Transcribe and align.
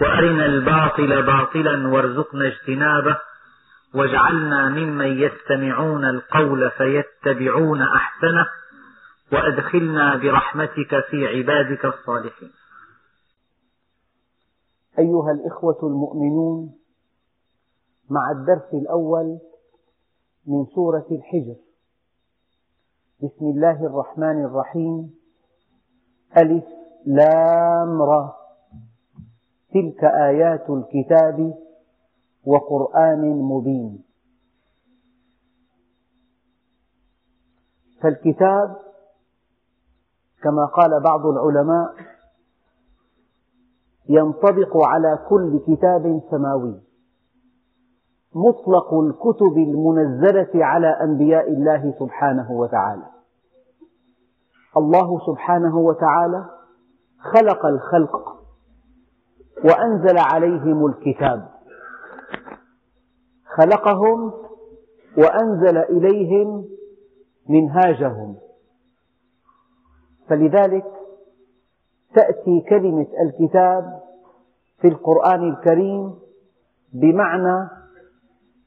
وأرنا 0.00 0.46
الباطل 0.46 1.22
باطلا 1.26 1.88
وارزقنا 1.88 2.46
اجتنابه 2.46 3.18
واجعلنا 3.94 4.68
ممن 4.68 5.06
يستمعون 5.06 6.04
القول 6.04 6.70
فيتبعون 6.70 7.82
أحسنه 7.82 8.46
وأدخلنا 9.32 10.16
برحمتك 10.16 11.04
في 11.10 11.26
عبادك 11.26 11.84
الصالحين. 11.84 12.50
أيها 14.98 15.32
الإخوة 15.32 15.78
المؤمنون 15.82 16.74
مع 18.10 18.30
الدرس 18.30 18.74
الأول 18.74 19.38
من 20.46 20.64
سورة 20.74 21.06
الحجر. 21.10 21.56
بسم 23.22 23.44
الله 23.44 23.86
الرحمن 23.86 24.44
الرحيم. 24.44 25.14
ألف 26.36 26.64
لام 27.06 28.02
را. 28.02 28.43
تلك 29.74 30.04
آيات 30.04 30.70
الكتاب 30.70 31.54
وقرآن 32.46 33.42
مبين. 33.42 34.04
فالكتاب 38.02 38.76
كما 40.42 40.64
قال 40.66 41.02
بعض 41.02 41.26
العلماء 41.26 41.94
ينطبق 44.08 44.76
على 44.76 45.18
كل 45.28 45.60
كتاب 45.66 46.20
سماوي. 46.30 46.80
مطلق 48.34 48.94
الكتب 48.94 49.56
المنزلة 49.56 50.64
على 50.64 50.86
أنبياء 50.86 51.52
الله 51.52 51.94
سبحانه 51.98 52.52
وتعالى. 52.52 53.06
الله 54.76 55.26
سبحانه 55.26 55.78
وتعالى 55.78 56.44
خلق 57.18 57.66
الخلق 57.66 58.43
وأنزل 59.64 60.18
عليهم 60.18 60.86
الكتاب. 60.86 61.48
خلقهم 63.56 64.32
وأنزل 65.18 65.76
إليهم 65.78 66.68
منهاجهم. 67.48 68.36
فلذلك 70.28 70.84
تأتي 72.14 72.64
كلمة 72.70 73.06
الكتاب 73.22 74.00
في 74.80 74.88
القرآن 74.88 75.48
الكريم 75.50 76.14
بمعنى 76.92 77.68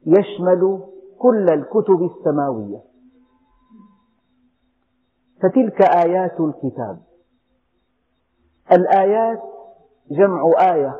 يشمل 0.05 0.83
كل 1.19 1.49
الكتب 1.49 2.03
السماوية. 2.03 2.81
فتلك 5.41 5.81
آيات 5.81 6.39
الكتاب. 6.39 6.99
الآيات 8.71 9.56
جمع 10.11 10.41
آية 10.59 11.00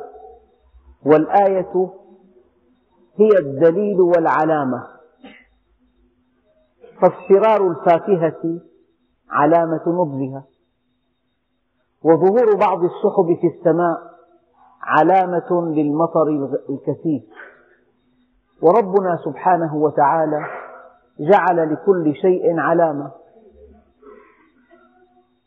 والآية 1.06 1.90
هي 3.16 3.28
الدليل 3.38 4.00
والعلامة. 4.00 4.86
فاصفرار 7.00 7.70
الفاكهة 7.70 8.60
علامة 9.30 9.82
نضجها. 9.86 10.44
وظهور 12.02 12.56
بعض 12.56 12.78
السحب 12.84 13.38
في 13.40 13.46
السماء 13.46 13.98
علامة 14.82 15.72
للمطر 15.74 16.28
الكثيف. 16.70 17.22
وربنا 18.62 19.18
سبحانه 19.24 19.76
وتعالى 19.76 20.46
جعل 21.20 21.72
لكل 21.72 22.14
شيء 22.14 22.58
علامة. 22.60 23.12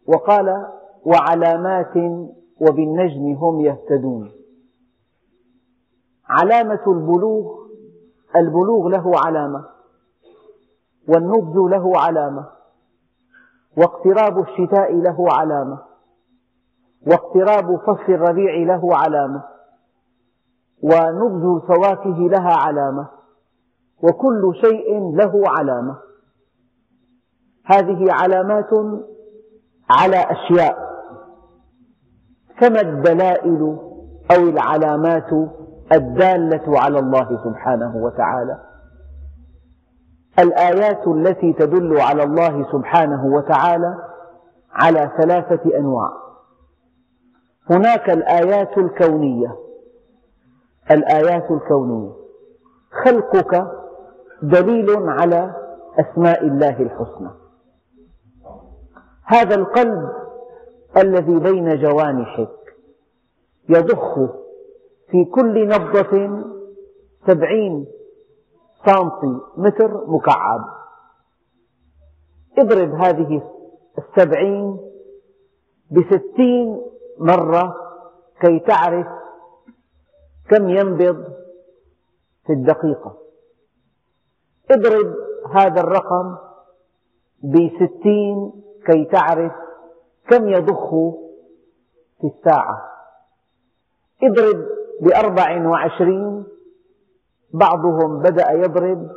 وقال 0.07 0.67
وعلامات 1.05 1.93
وبالنجم 2.61 3.33
هم 3.33 3.59
يهتدون. 3.61 4.31
علامة 6.29 6.83
البلوغ 6.87 7.61
البلوغ 8.35 8.87
له 8.87 9.11
علامة 9.25 9.65
والنضج 11.07 11.71
له 11.71 11.99
علامة 11.99 12.47
واقتراب 13.77 14.39
الشتاء 14.39 14.93
له 14.95 15.25
علامة 15.31 15.79
واقتراب 17.07 17.79
فصل 17.79 18.13
الربيع 18.13 18.75
له 18.75 18.95
علامة 18.95 19.43
ونضج 20.83 21.61
الفواكه 21.61 22.17
لها 22.17 22.53
علامة 22.53 23.07
وكل 24.03 24.53
شيء 24.61 25.15
له 25.15 25.43
علامة. 25.45 25.97
هذه 27.65 28.07
علامات 28.09 28.69
على 29.89 30.17
أشياء. 30.17 30.90
كما 32.61 32.81
الدلائل 32.81 33.77
أو 34.35 34.43
العلامات 34.43 35.33
الدالة 35.91 36.79
على 36.79 36.99
الله 36.99 37.43
سبحانه 37.43 37.95
وتعالى. 37.95 38.59
الآيات 40.39 41.07
التي 41.07 41.53
تدل 41.53 42.01
على 42.01 42.23
الله 42.23 42.71
سبحانه 42.71 43.25
وتعالى 43.25 43.95
على 44.71 45.11
ثلاثة 45.17 45.77
أنواع. 45.77 46.11
هناك 47.69 48.09
الآيات 48.09 48.77
الكونية. 48.77 49.55
الآيات 50.91 51.51
الكونية. 51.51 52.11
خلقك 53.05 53.67
دليل 54.41 55.09
على 55.09 55.55
أسماء 55.99 56.47
الله 56.47 56.81
الحسنى. 56.81 57.29
هذا 59.25 59.55
القلب 59.55 60.20
الذي 60.97 61.39
بين 61.39 61.81
جوانحك. 61.81 62.49
يضخ 63.69 64.19
في 65.11 65.25
كل 65.25 65.67
نبضة 65.67 66.43
سبعين 67.27 67.87
سنتيمتر 68.85 70.05
مكعب. 70.07 70.61
اضرب 72.57 72.93
هذه 72.93 73.41
السبعين 73.97 74.79
بستين 75.91 76.81
مرة 77.19 77.75
كي 78.41 78.59
تعرف 78.59 79.07
كم 80.49 80.69
ينبض 80.69 81.23
في 82.45 82.53
الدقيقة. 82.53 83.17
اضرب 84.71 85.15
هذا 85.51 85.81
الرقم 85.81 86.37
بستين 87.43 88.51
كي 88.85 89.05
تعرف 89.05 89.51
كم 90.29 90.49
يضخ 90.49 90.89
في 92.21 92.27
الساعة؟ 92.27 92.81
اضرب 94.23 94.65
بأربع 95.01 95.67
وعشرين. 95.67 96.43
بعضهم 97.53 98.19
بدأ 98.19 98.51
يضرب 98.51 99.09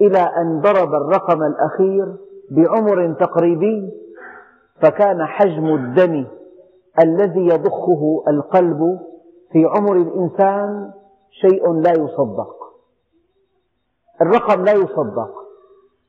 إلى 0.00 0.18
أن 0.18 0.60
ضرب 0.60 0.94
الرقم 0.94 1.42
الأخير 1.42 2.16
بعمر 2.50 3.12
تقريبي 3.12 3.92
فكان 4.82 5.26
حجم 5.26 5.74
الدم 5.74 6.26
الذي 7.02 7.46
يضخه 7.46 8.24
القلب 8.28 9.00
في 9.52 9.64
عمر 9.64 9.96
الإنسان 9.96 10.90
شيء 11.30 11.72
لا 11.72 11.90
يصدق. 11.90 12.56
الرقم 14.20 14.64
لا 14.64 14.72
يصدق. 14.72 15.30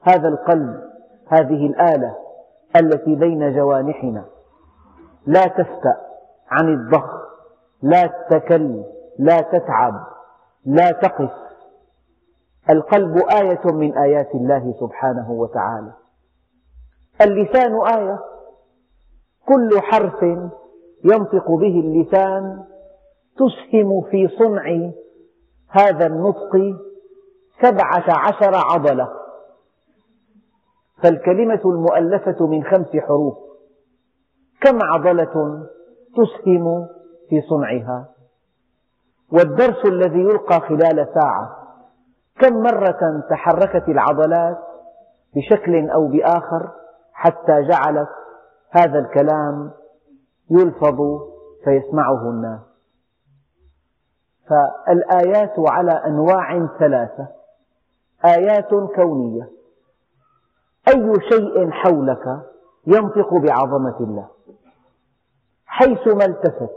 هذا 0.02 0.28
القلب 0.28 0.82
هذه 1.28 1.66
الآلة 1.68 2.16
التي 2.76 3.16
بين 3.16 3.56
جوانحنا. 3.56 4.26
لا 5.26 5.44
تفتأ 5.44 5.98
عن 6.50 6.74
الضخ 6.74 7.24
لا 7.82 8.10
تكل 8.30 8.84
لا 9.20 9.42
تتعب 9.42 9.94
لا 10.66 10.92
تقف. 10.92 11.32
القلب 12.70 13.18
آية 13.18 13.62
من 13.66 13.98
آيات 13.98 14.36
الله 14.36 14.74
سبحانه 14.80 15.32
وتعالى. 15.32 15.92
اللسان 17.22 17.82
آية. 17.82 18.20
كل 19.48 19.82
حرف 19.82 20.24
ينطق 21.06 21.52
به 21.52 21.80
اللسان 21.80 22.64
تسهم 23.36 24.02
في 24.02 24.28
صنع 24.28 24.92
هذا 25.70 26.06
النطق 26.06 26.76
سبعة 27.62 28.06
عشر 28.08 28.56
عضلة. 28.56 29.10
فالكلمة 31.04 31.62
المؤلفة 31.66 32.48
من 32.48 32.64
خمس 32.64 32.98
حروف. 32.98 33.38
كم 34.64 34.80
عضلة 34.84 35.68
تسهم 36.16 36.88
في 37.30 37.42
صنعها؟ 37.50 38.06
والدرس 39.32 39.86
الذي 39.86 40.20
يلقى 40.20 40.60
خلال 40.60 41.08
ساعة 41.14 41.58
كم 42.40 42.54
مرة 42.64 43.24
تحركت 43.30 43.90
العضلات 43.90 44.58
بشكل 45.36 45.90
أو 45.90 46.08
بآخر 46.08 46.72
حتى 47.14 47.62
جعلت 47.62 48.10
هذا 48.72 49.00
الكلام 49.00 49.72
يلفظ 50.50 50.98
فيسمعه 51.64 52.30
الناس؟ 52.30 52.60
فالآيات 54.50 55.54
على 55.58 55.92
أنواع 55.92 56.68
ثلاثة. 56.80 57.28
آيات 58.26 58.70
كونية. 58.96 59.50
أي 60.88 61.14
شيء 61.30 61.72
حولك 61.72 62.26
ينطق 62.88 63.34
بعظمة 63.34 64.00
الله. 64.00 64.33
حيثما 65.74 66.26
التفت. 66.26 66.70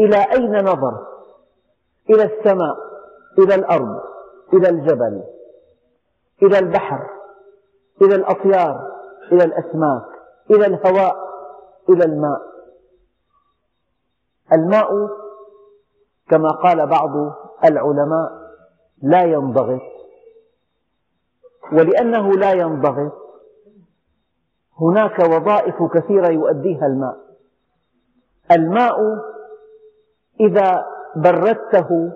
إلى 0.00 0.16
أين 0.32 0.64
نظر؟ 0.64 1.06
إلى 2.10 2.22
السماء 2.22 2.76
إلى 3.38 3.54
الأرض 3.54 4.00
إلى 4.52 4.68
الجبل 4.68 5.22
إلى 6.42 6.58
البحر 6.58 7.10
إلى 8.02 8.14
الأطيار 8.14 8.88
إلى 9.32 9.44
الأسماك 9.44 10.04
إلى 10.50 10.66
الهواء 10.66 11.16
إلى 11.88 12.04
الماء. 12.04 12.40
الماء 14.52 14.88
كما 16.28 16.50
قال 16.50 16.86
بعض 16.86 17.10
العلماء 17.64 18.32
لا 19.02 19.22
ينضغط. 19.22 19.82
ولأنه 21.72 22.32
لا 22.32 22.52
ينضغط 22.52 23.12
هناك 24.80 25.18
وظائف 25.18 25.82
كثيرة 25.94 26.28
يؤديها 26.28 26.86
الماء. 26.86 27.31
الماء 28.54 28.96
إذا 30.40 30.84
بردته 31.16 32.12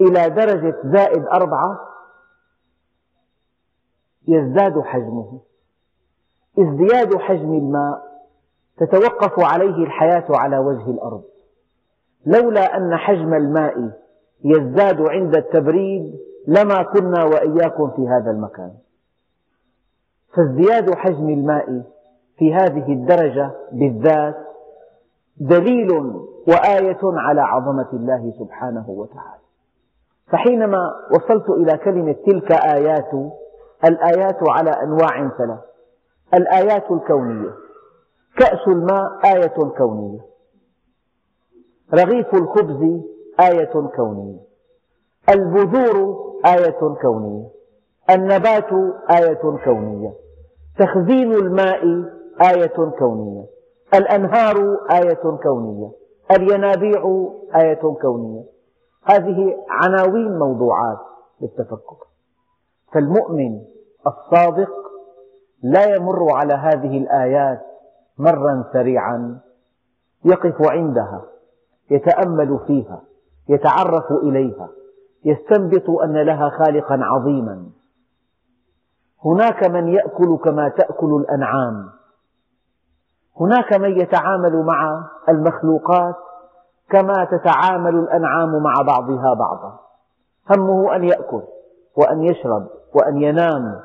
إلى 0.00 0.30
درجة 0.30 0.76
زائد 0.84 1.26
أربعة 1.26 1.80
يزداد 4.28 4.80
حجمه. 4.80 5.40
ازدياد 6.58 7.16
حجم 7.16 7.54
الماء 7.54 8.02
تتوقف 8.76 9.44
عليه 9.44 9.84
الحياة 9.84 10.24
على 10.30 10.58
وجه 10.58 10.90
الأرض. 10.90 11.22
لولا 12.26 12.76
أن 12.76 12.96
حجم 12.96 13.34
الماء 13.34 13.90
يزداد 14.44 15.00
عند 15.00 15.36
التبريد 15.36 16.18
لما 16.46 16.82
كنا 16.82 17.24
وإياكم 17.24 17.90
في 17.90 18.08
هذا 18.08 18.30
المكان. 18.30 18.72
فازدياد 20.36 20.94
حجم 20.94 21.28
الماء 21.28 21.82
في 22.38 22.54
هذه 22.54 22.92
الدرجة 22.92 23.50
بالذات 23.72 24.51
دليل 25.40 25.90
وآية 26.48 27.00
على 27.02 27.40
عظمة 27.40 27.88
الله 27.92 28.32
سبحانه 28.38 28.90
وتعالى. 28.90 29.42
فحينما 30.32 30.78
وصلت 31.10 31.50
إلى 31.50 31.78
كلمة 31.78 32.12
تلك 32.12 32.52
آيات 32.52 33.10
الآيات 33.84 34.38
على 34.48 34.70
أنواع 34.70 35.28
ثلاث. 35.38 35.60
الآيات 36.34 36.90
الكونية. 36.90 37.50
كأس 38.38 38.68
الماء 38.68 39.20
آية 39.24 39.70
كونية. 39.78 40.20
رغيف 41.94 42.34
الخبز 42.34 43.02
آية 43.40 43.72
كونية. 43.96 44.38
البذور 45.28 46.16
آية 46.46 46.94
كونية. 47.02 47.48
النبات 48.10 48.72
آية 49.10 49.58
كونية. 49.64 50.12
تخزين 50.78 51.32
الماء 51.32 51.82
آية 52.42 52.90
كونية. 52.98 53.44
الأنهار 53.94 54.56
آية 54.92 55.36
كونية 55.42 55.90
الينابيع 56.30 57.30
آية 57.56 57.80
كونية. 58.02 58.44
هذه 59.04 59.56
عناوين 59.68 60.38
موضوعات 60.38 60.98
للتفكر. 61.40 61.96
فالمؤمن 62.94 63.60
الصادق 64.06 64.70
لا 65.62 65.94
يمر 65.94 66.32
على 66.32 66.54
هذه 66.54 66.98
الآيات 66.98 67.60
مرا 68.18 68.64
سريعا 68.72 69.40
يقف 70.24 70.70
عندها 70.70 71.24
يتأمل 71.90 72.58
فيها 72.66 73.02
يتعرف 73.48 74.12
إليها 74.22 74.68
يستنبط 75.24 75.90
أن 75.90 76.16
لها 76.22 76.48
خالقا 76.48 76.98
عظيما. 77.02 77.66
هناك 79.24 79.70
من 79.70 79.88
يأكل 79.88 80.38
كما 80.44 80.68
تأكل 80.68 81.14
الأنعام. 81.14 81.90
هناك 83.40 83.72
من 83.72 84.00
يتعامل 84.00 84.62
مع 84.62 85.04
المخلوقات 85.28 86.14
كما 86.90 87.24
تتعامل 87.24 87.94
الأنعام 87.94 88.62
مع 88.62 88.74
بعضها 88.86 89.34
بعضا. 89.34 89.78
همه 90.50 90.96
أن 90.96 91.04
يأكل 91.04 91.42
وأن 91.96 92.22
يشرب 92.22 92.66
وأن 92.94 93.22
ينام 93.22 93.80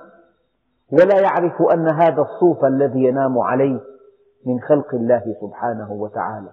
ولا 0.92 1.20
يعرف 1.20 1.62
أن 1.74 1.88
هذا 1.90 2.22
الصوف 2.22 2.66
الذي 2.66 3.04
ينام 3.04 3.40
عليه 3.40 3.80
من 4.46 4.60
خلق 4.60 4.94
الله 4.94 5.24
سبحانه 5.42 5.92
وتعالى 5.92 6.50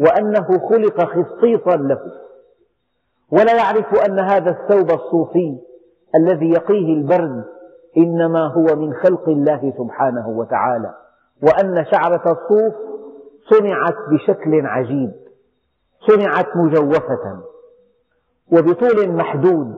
وأنه 0.00 0.46
خلق 0.68 1.00
خصيصا 1.00 1.76
له. 1.76 2.00
ولا 3.32 3.56
يعرف 3.56 3.94
أن 4.08 4.18
هذا 4.18 4.50
الثوب 4.50 4.90
الصوفي 4.90 5.58
الذي 6.14 6.50
يقيه 6.50 6.94
البرد 6.94 7.44
إنما 7.96 8.46
هو 8.46 8.76
من 8.76 8.94
خلق 8.94 9.28
الله 9.28 9.72
سبحانه 9.78 10.28
وتعالى. 10.28 10.94
وأن 11.42 11.84
شعرة 11.92 12.32
الصوف 12.32 12.74
صنعت 13.50 13.96
بشكل 14.10 14.66
عجيب 14.66 15.12
صنعت 16.08 16.56
مجوفة 16.56 17.42
وبطول 18.52 19.12
محدود 19.12 19.76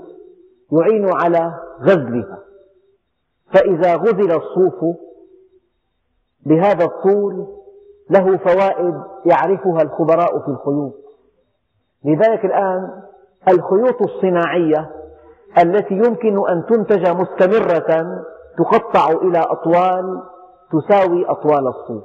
يعين 0.73 1.09
على 1.13 1.55
غزلها. 1.81 2.39
فإذا 3.55 3.97
غزل 3.97 4.33
الصوف 4.33 4.97
بهذا 6.47 6.85
الطول 6.85 7.47
له 8.11 8.37
فوائد 8.37 8.95
يعرفها 9.27 9.83
الخبراء 9.83 10.39
في 10.41 10.49
الخيوط. 10.49 10.95
لذلك 12.05 12.45
الآن 12.45 13.03
الخيوط 13.49 14.03
الصناعية 14.03 14.91
التي 15.63 15.95
يمكن 15.95 16.49
أن 16.49 16.67
تنتج 16.67 17.09
مستمرة 17.09 18.25
تقطع 18.59 19.09
إلى 19.09 19.39
أطوال 19.39 20.23
تساوي 20.73 21.31
أطوال 21.31 21.67
الصوف. 21.67 22.05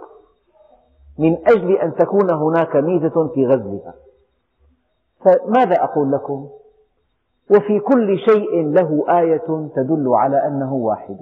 من 1.20 1.48
أجل 1.48 1.78
أن 1.78 1.96
تكون 1.96 2.32
هناك 2.32 2.76
ميزة 2.76 3.28
في 3.28 3.48
غزلها. 3.48 3.94
فماذا 5.26 5.84
أقول 5.84 6.12
لكم؟ 6.12 6.50
وفي 7.52 7.80
كل 7.80 8.18
شيء 8.20 8.62
له 8.70 9.20
آية 9.20 9.70
تدل 9.76 10.06
على 10.14 10.48
أنه 10.48 10.74
واحد. 10.74 11.18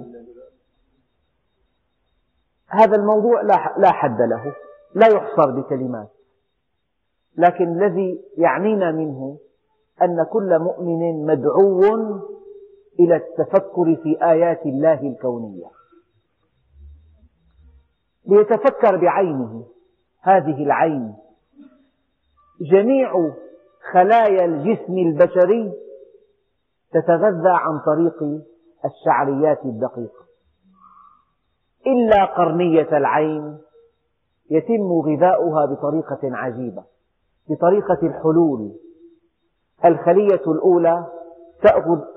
هذا 2.68 2.96
الموضوع 2.96 3.42
لا 3.76 3.92
حد 3.92 4.20
له. 4.22 4.54
لا 4.94 5.06
يحصر 5.06 5.50
بكلمات. 5.50 6.08
لكن 7.36 7.64
الذي 7.64 8.24
يعنينا 8.36 8.92
منه 8.92 9.38
أن 10.02 10.26
كل 10.32 10.58
مؤمن 10.58 11.26
مدعو 11.26 11.80
إلى 13.00 13.16
التفكر 13.16 13.96
في 14.02 14.18
آيات 14.22 14.66
الله 14.66 15.00
الكونية. 15.00 15.81
ليتفكر 18.26 18.96
بعينه. 18.96 19.64
هذه 20.22 20.64
العين. 20.64 21.14
جميع 22.72 23.12
خلايا 23.92 24.44
الجسم 24.44 24.98
البشري 24.98 25.72
تتغذى 26.92 27.50
عن 27.50 27.80
طريق 27.86 28.42
الشعريات 28.84 29.64
الدقيقة. 29.64 30.22
إلا 31.86 32.24
قرنية 32.24 32.96
العين 32.96 33.58
يتم 34.50 34.92
غذاؤها 35.06 35.66
بطريقة 35.66 36.20
عجيبة 36.22 36.84
بطريقة 37.50 37.98
الحلول. 38.02 38.72
الخلية 39.84 40.42
الأولى 40.46 41.06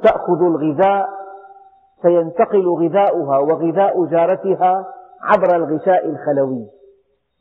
تأخذ 0.04 0.42
الغذاء 0.42 1.10
فينتقل 2.02 2.68
غذاؤها 2.68 3.38
وغذاء 3.38 4.06
جارتها 4.06 4.86
عبر 5.22 5.56
الغشاء 5.56 6.10
الخلوي 6.10 6.68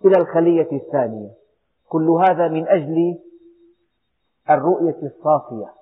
إلى 0.04 0.16
الخلية 0.16 0.68
الثانية. 0.72 1.30
كل 1.88 2.10
هذا 2.10 2.48
من 2.48 2.68
أجل 2.68 3.18
الرؤية 4.50 4.98
الصافية. 5.02 5.72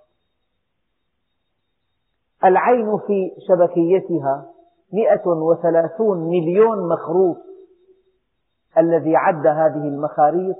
العين 2.44 2.98
في 2.98 3.30
شبكيتها 3.48 4.52
مئة 4.92 5.26
وثلاثون 5.28 6.18
مليون 6.28 6.88
مخروط. 6.88 7.36
الذي 8.78 9.16
عد 9.16 9.46
هذه 9.46 9.88
المخاريط 9.88 10.56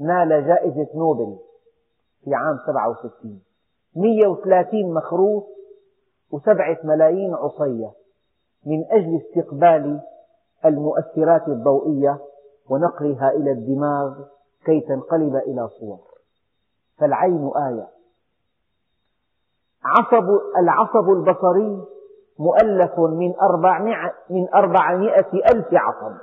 نال 0.00 0.46
جائزة 0.46 0.88
نوبل 0.94 1.38
في 2.24 2.34
عام 2.34 2.58
67 2.66 3.42
130 3.96 4.94
مخروط 4.94 5.46
وسبعة 6.30 6.78
ملايين 6.84 7.34
عصية 7.34 7.92
من 8.66 8.84
أجل 8.90 9.20
استقبال 9.26 10.00
المؤثرات 10.64 11.48
الضوئية 11.48 12.18
ونقلها 12.68 13.30
إلى 13.30 13.50
الدماغ 13.52 14.24
كي 14.64 14.80
تنقلب 14.80 15.36
إلى 15.36 15.68
صور. 15.68 15.98
فالعين 16.98 17.50
آية. 17.56 17.88
عصب 19.84 20.28
العصب 20.58 21.10
البصري 21.10 21.84
مؤلف 22.38 22.98
من 22.98 23.34
أربعمائة, 23.40 24.14
من 24.30 24.54
أربعمائة 24.54 25.32
ألف 25.54 25.66
عصب. 25.72 26.16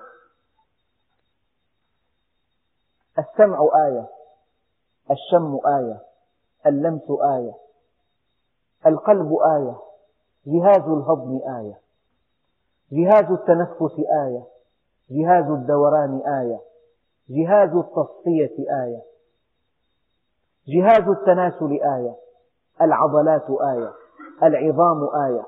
السمع 3.20 3.60
آية. 3.88 4.08
الشم 5.12 5.60
آية. 5.68 6.02
اللمس 6.66 7.12
آية. 7.12 7.54
القلب 8.88 9.34
آية. 9.34 9.76
جهاز 10.48 10.90
الهضم 10.90 11.40
آية. 11.58 11.85
جهاز 12.92 13.32
التنفس 13.32 13.96
آية. 14.26 14.44
جهاز 15.12 15.52
الدوران 15.52 16.22
آية. 16.42 16.60
جهاز 17.30 17.70
التصفية 17.70 18.56
آية. 18.84 19.02
جهاز 20.68 21.10
التناسل 21.10 21.72
آية. 21.72 22.16
العضلات 22.82 23.46
آية. 23.50 23.94
العظام 24.44 25.04
آية. 25.26 25.46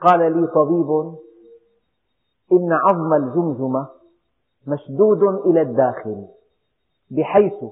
قال 0.00 0.20
لي 0.40 0.46
طبيب 0.46 1.14
إن 2.52 2.72
عظم 2.72 3.14
الجمجمة 3.14 3.88
مشدود 4.66 5.22
إلى 5.22 5.62
الداخل 5.62 6.26
بحيث 7.10 7.64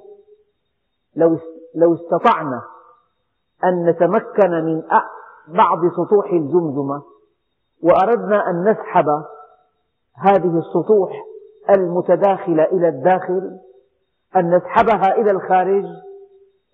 لو 1.74 1.94
استطعنا 1.94 2.62
أن 3.64 3.88
نتمكن 3.88 4.50
من 4.50 4.82
بعض 5.48 5.78
سطوح 5.96 6.32
الجمجمة 6.32 7.02
وأردنا 7.82 8.50
أن 8.50 8.70
نسحب 8.70 9.06
هذه 10.14 10.58
السطوح 10.58 11.24
المتداخلة 11.70 12.64
إلى 12.64 12.88
الداخل. 12.88 13.58
أن 14.36 14.56
نسحبها 14.56 15.14
إلى 15.14 15.30
الخارج. 15.30 15.84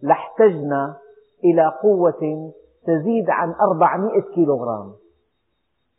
لاحتجنا 0.02 0.96
إلى 1.44 1.72
قوة 1.82 2.52
تزيد 2.86 3.30
عن 3.30 3.54
أربعمائة 3.60 4.22
كيلوغرام. 4.34 4.92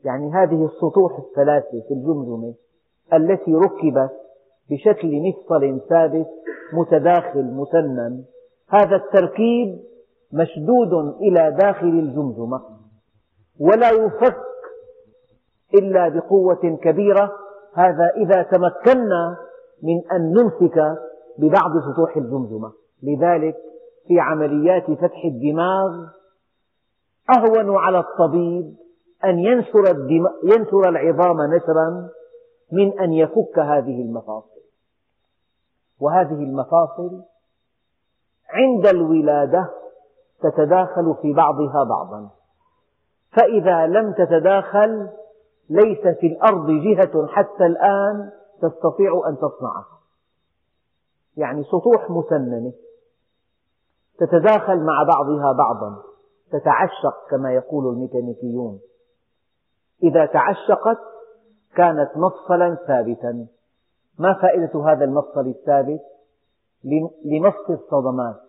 يعني 0.03 0.31
هذه 0.31 0.65
السطوح 0.65 1.19
الثلاثة 1.19 1.81
في 1.87 1.93
الجمجمة 1.93 2.53
التي 3.13 3.55
ركبت 3.55 4.11
بشكل 4.69 5.21
مفصل 5.21 5.81
ثابت 5.89 6.27
متداخل 6.73 7.43
مسنن 7.43 8.23
هذا 8.69 8.95
التركيب 8.95 9.79
مشدود 10.33 10.93
إلى 11.21 11.55
داخل 11.59 11.87
الجمجمة 11.87 12.61
ولا 13.59 13.89
يفك 13.89 14.37
إلا 15.73 16.09
بقوة 16.09 16.77
كبيرة. 16.83 17.31
هذا 17.73 18.11
إذا 18.17 18.43
تمكنا 18.43 19.37
من 19.83 20.11
أن 20.11 20.33
نمسك 20.33 20.79
ببعض 21.37 21.71
سطوح 21.91 22.17
الجمجمة. 22.17 22.71
لذلك 23.03 23.55
في 24.07 24.19
عمليات 24.19 24.91
فتح 24.91 25.25
الدماغ 25.25 26.07
أهون 27.37 27.77
على 27.77 27.99
الطبيب 27.99 28.75
أن 29.25 29.39
ينشر, 29.39 29.83
ينشر 30.43 30.89
العظام 30.89 31.37
نشرا 31.53 32.09
من 32.71 32.99
أن 32.99 33.13
يفك 33.13 33.59
هذه 33.59 34.01
المفاصل. 34.01 34.59
وهذه 35.99 36.43
المفاصل 36.43 37.21
عند 38.49 38.87
الولادة 38.87 39.69
تتداخل 40.41 41.15
في 41.21 41.33
بعضها 41.33 41.83
بعضا. 41.83 42.29
فإذا 43.31 43.87
لم 43.87 44.13
تتداخل 44.13 45.09
ليس 45.69 46.17
في 46.19 46.27
الأرض 46.27 46.67
جهة 46.71 47.27
حتى 47.27 47.65
الآن 47.65 48.31
تستطيع 48.61 49.21
أن 49.27 49.37
تصنعها. 49.37 49.99
يعني 51.37 51.63
سطوح 51.63 52.09
مسننة. 52.09 52.73
تتداخل 54.17 54.83
مع 54.83 55.03
بعضها 55.03 55.53
بعضا. 55.57 56.03
تتعشق 56.51 57.29
كما 57.29 57.53
يقول 57.53 57.93
الميكانيكيون. 57.93 58.79
إذا 60.03 60.25
تعشقت 60.25 60.99
كانت 61.75 62.09
مفصلا 62.15 62.75
ثابتا. 62.87 63.47
ما 64.19 64.33
فائدة 64.33 64.83
هذا 64.85 65.05
المفصل 65.05 65.47
الثابت؟ 65.47 66.01
لمص 67.25 67.69
الصدمات. 67.69 68.41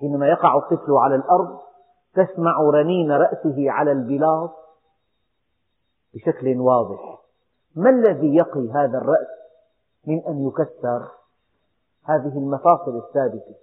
حينما 0.00 0.28
يقع 0.28 0.56
الطفل 0.56 0.92
على 0.92 1.14
الأرض 1.14 1.58
تسمع 2.14 2.60
رنين 2.60 3.12
رأسه 3.12 3.70
على 3.70 3.92
البلاط 3.92 4.59
بشكل 6.14 6.60
واضح. 6.60 7.20
ما 7.76 7.90
الذي 7.90 8.34
يقي 8.34 8.68
هذا 8.68 8.98
الرأس 8.98 9.28
من 10.06 10.24
أن 10.24 10.46
يكسر 10.46 11.08
هذه 12.04 12.38
المفاصل 12.38 12.96
الثابتة 12.96 13.54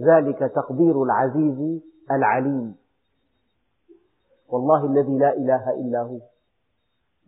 ذلك 0.00 0.38
تقدير 0.38 1.02
العزيز 1.02 1.80
العليم. 2.10 2.76
والله 4.48 4.86
الذي 4.86 5.18
لا 5.18 5.36
إله 5.36 5.70
إلا 5.70 6.02
هو. 6.02 6.18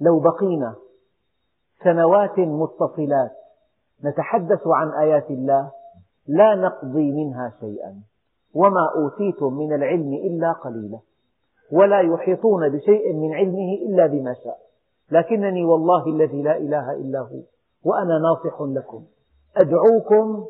لو 0.00 0.20
بقينا 0.20 0.74
سنوات 1.84 2.38
متصلات 2.38 3.32
نتحدث 4.04 4.66
عن 4.66 4.88
آيات 4.88 5.30
الله 5.30 5.72
لا 6.26 6.54
نقضي 6.54 7.12
منها 7.12 7.52
شيئا 7.60 8.02
وما 8.54 8.90
أوتيتم 8.96 9.54
من 9.54 9.72
العلم 9.72 10.14
إلا 10.14 10.52
قليلا. 10.52 10.98
ولا 11.72 12.00
يحيطون 12.00 12.68
بشيء 12.68 13.12
من 13.12 13.34
علمه 13.34 13.74
إلا 13.88 14.06
بما 14.06 14.34
شاء. 14.44 14.58
لكنني 15.10 15.64
والله 15.64 16.06
الذي 16.06 16.42
لا 16.42 16.56
إله 16.56 16.92
إلا 16.92 17.20
هو 17.20 17.42
وأنا 17.84 18.18
ناصح 18.18 18.62
لكم. 18.62 19.04
أدعوكم 19.56 20.44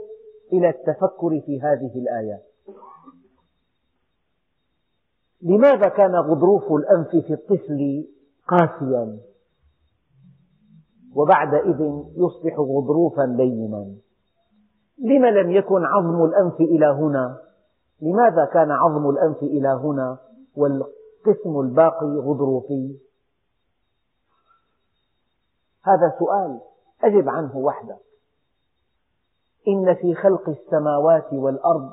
إلى 0.53 0.69
التفكر 0.69 1.41
في 1.47 1.61
هذه 1.61 1.99
الآيات. 1.99 2.43
لماذا 5.43 5.89
كان 5.89 6.15
غضروف 6.15 6.73
الأنف 6.73 7.09
في 7.27 7.33
الطفل 7.33 8.07
قاسيا؟ 8.49 9.19
وبعدئذ 11.17 11.81
يصبح 12.17 12.59
غضروفا 12.59 13.23
لينا. 13.23 13.95
لم 14.99 15.27
لم 15.27 15.51
يكن 15.51 15.85
عظم 15.85 16.25
الأنف 16.25 16.61
إلى 16.61 16.87
هنا؟ 16.87 17.39
لماذا 18.03 18.45
كان 18.53 18.71
عظم 18.71 19.11
الأنف 19.11 19.43
إلى 19.43 19.69
هنا؟ 19.69 20.19
والقسم 21.27 21.61
الباقي 21.61 22.07
غضروفي؟ 22.07 22.99
هذا 25.85 26.15
سؤال 26.19 26.61
أجب 27.05 27.29
عنه 27.29 27.57
وحدك 27.57 27.99
إن 29.69 29.95
في 29.95 30.15
خلق 30.15 30.49
السماوات 30.49 31.33
والأرض 31.33 31.91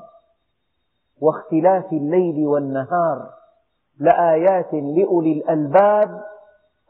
واختلاف 1.20 1.92
الليل 1.92 2.46
والنهار 2.46 3.30
لآيات 3.98 4.74
لأولي 4.74 5.32
الألباب 5.32 6.24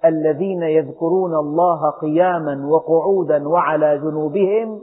الذين 0.04 0.62
يذكرون 0.62 1.34
الله 1.34 1.90
قياما 1.90 2.66
وقعودا 2.66 3.48
وعلى 3.48 3.98
جنوبهم 3.98 4.82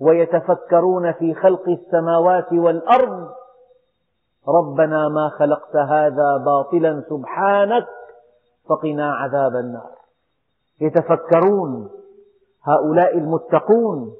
ويتفكرون 0.00 1.12
في 1.12 1.34
خلق 1.34 1.68
السماوات 1.68 2.52
والأرض 2.52 3.41
ربنا 4.48 5.08
ما 5.08 5.28
خلقت 5.28 5.76
هذا 5.76 6.36
باطلا 6.44 7.04
سبحانك 7.08 7.86
فقنا 8.68 9.14
عذاب 9.14 9.56
النار. 9.56 9.94
يتفكرون 10.80 11.90
هؤلاء 12.62 13.18
المتقون 13.18 14.14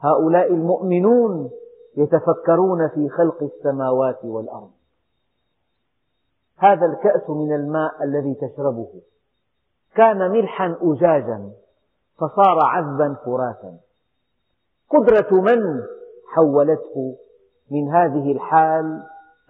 هؤلاء 0.00 0.52
المؤمنون 0.52 1.50
يتفكرون 1.96 2.88
في 2.88 3.08
خلق 3.08 3.42
السماوات 3.42 4.24
والأرض. 4.24 4.70
هذا 6.56 6.86
الكأس 6.86 7.30
من 7.30 7.54
الماء 7.54 8.04
الذي 8.04 8.34
تشربه. 8.34 8.88
كان 9.94 10.30
ملحا 10.30 10.76
أجاجا 10.82 11.50
فصار 12.18 12.58
عذبا 12.64 13.16
فراتا. 13.24 13.78
قدرة 14.90 15.40
من 15.40 15.82
حولته 16.34 17.16
من 17.70 17.88
هذه 17.88 18.32
الحال 18.32 19.02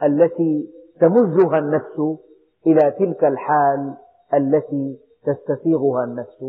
التي 0.03 0.71
تمزها 1.01 1.59
النفس 1.59 2.19
إلى 2.67 2.91
تلك 2.91 3.25
الحال 3.25 3.95
التي 4.35 4.99
تستسيغها 5.25 6.05
النفس. 6.05 6.45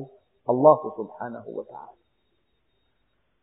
الله 0.49 0.93
سبحانه 0.97 1.43
وتعالى. 1.47 1.99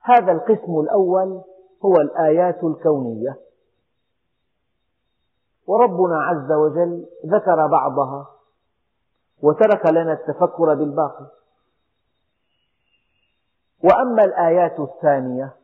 هذا 0.00 0.32
القسم 0.32 0.80
الأول 0.80 1.42
هو 1.84 1.92
الآيات 1.92 2.64
الكونية. 2.64 3.36
وربنا 5.66 6.22
عز 6.22 6.52
وجل 6.52 7.06
ذكر 7.26 7.66
بعضها 7.66 8.26
وترك 9.42 9.86
لنا 9.86 10.12
التفكر 10.12 10.75
بالباقي. 10.75 11.26
وأما 13.84 14.25
الآيات 14.25 14.80
الثانية 14.80 15.56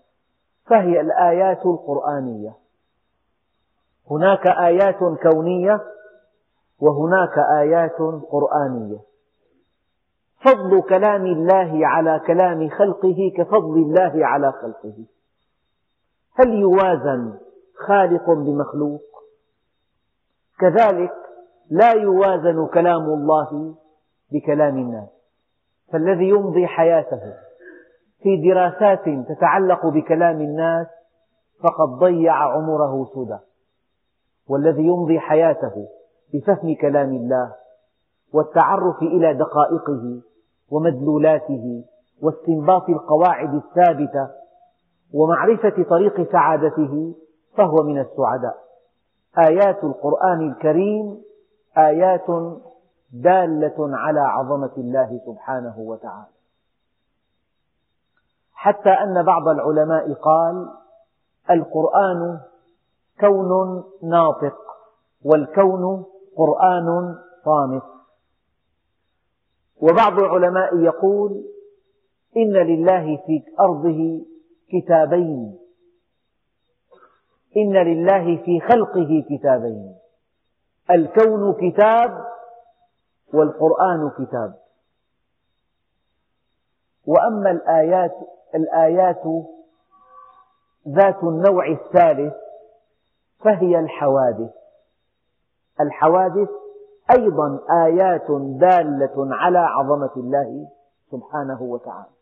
فهي 0.67 1.01
الآيات 1.01 1.67
القرآنية. 1.67 2.62
هناك 4.11 4.47
آيات 4.47 4.99
كونية 5.23 5.81
وهناك 6.81 7.39
آيات 7.59 7.99
قرآنية. 8.31 8.99
فضل 10.45 10.83
كلام 10.89 11.27
الله 11.27 11.87
على 11.87 12.21
كلام 12.27 12.69
خلقه 12.69 13.33
كفضل 13.37 13.77
الله 13.77 14.27
على 14.27 14.53
خلقه. 14.53 15.05
هل 16.35 16.55
يوازن 16.55 17.39
خالق 17.87 18.31
بمخلوق؟ 18.31 19.03
كذلك 20.59 21.13
لا 21.71 21.93
يوازن 21.93 22.67
كلام 22.67 23.03
الله 23.03 23.75
بكلام 24.33 24.79
الناس. 24.79 25.09
فالذي 25.93 26.29
يمضي 26.29 26.67
حياته 26.67 27.21
في 28.23 28.51
دراسات 28.51 29.05
تتعلق 29.29 29.87
بكلام 29.87 30.41
الناس 30.41 30.87
فقد 31.63 31.89
ضيع 31.99 32.35
عمره 32.35 33.05
سدى. 33.15 33.39
والذي 34.49 34.83
يمضي 34.83 35.21
حياته 35.21 35.89
بفهم 36.35 36.75
كلام 36.81 37.09
الله 37.09 37.55
والتعرف 38.33 39.03
إلى 39.03 39.35
دقائقه 39.35 40.21
ومدلولاته 40.71 41.85
واستنباط 42.23 42.89
القواعد 42.89 43.55
الثابتة 43.55 44.29
ومعرفة 45.15 45.83
طريق 45.91 46.33
سعادته 46.33 47.15
فهو 47.57 47.83
من 47.83 48.01
السعداء. 48.01 48.57
آيات 49.49 49.85
القرآن 49.85 50.49
الكريم 50.51 51.23
آيات 51.79 52.27
دالة 53.13 53.97
على 53.97 54.21
عظمة 54.21 54.73
الله 54.77 55.21
سبحانه 55.27 55.79
وتعالى. 55.79 56.33
حتى 58.55 58.91
أن 58.91 59.23
بعض 59.23 59.49
العلماء 59.49 60.13
قال 60.13 60.69
القرآن 61.51 62.41
كون 63.23 63.85
ناطق 64.03 64.57
والكون 65.25 66.05
قرآن 66.37 67.17
صامت. 67.45 67.83
وبعض 69.77 70.19
العلماء 70.19 70.77
يقول 70.77 71.45
إن 72.37 72.53
لله 72.53 73.17
في 73.27 73.43
أرضه 73.61 74.27
كتابين. 74.73 75.59
إن 77.57 77.73
لله 77.73 78.45
في 78.45 78.61
خلقه 78.61 79.25
كتابين. 79.31 79.95
الكون 80.91 81.55
كتاب 81.55 82.25
والقرآن 83.35 84.11
كتاب. 84.19 84.55
وأما 87.07 87.51
الآيات 87.51 88.15
الآيات 88.55 89.23
ذات 90.89 91.23
النوع 91.23 91.69
الثالث 91.69 92.42
فهي 93.45 93.79
الحوادث. 93.79 94.51
الحوادث 95.81 96.49
أيضا 97.19 97.61
آيات 97.85 98.31
دالة 98.61 99.35
على 99.35 99.59
عظمة 99.59 100.11
الله 100.17 100.67
سبحانه 101.11 101.63
وتعالى. 101.63 102.13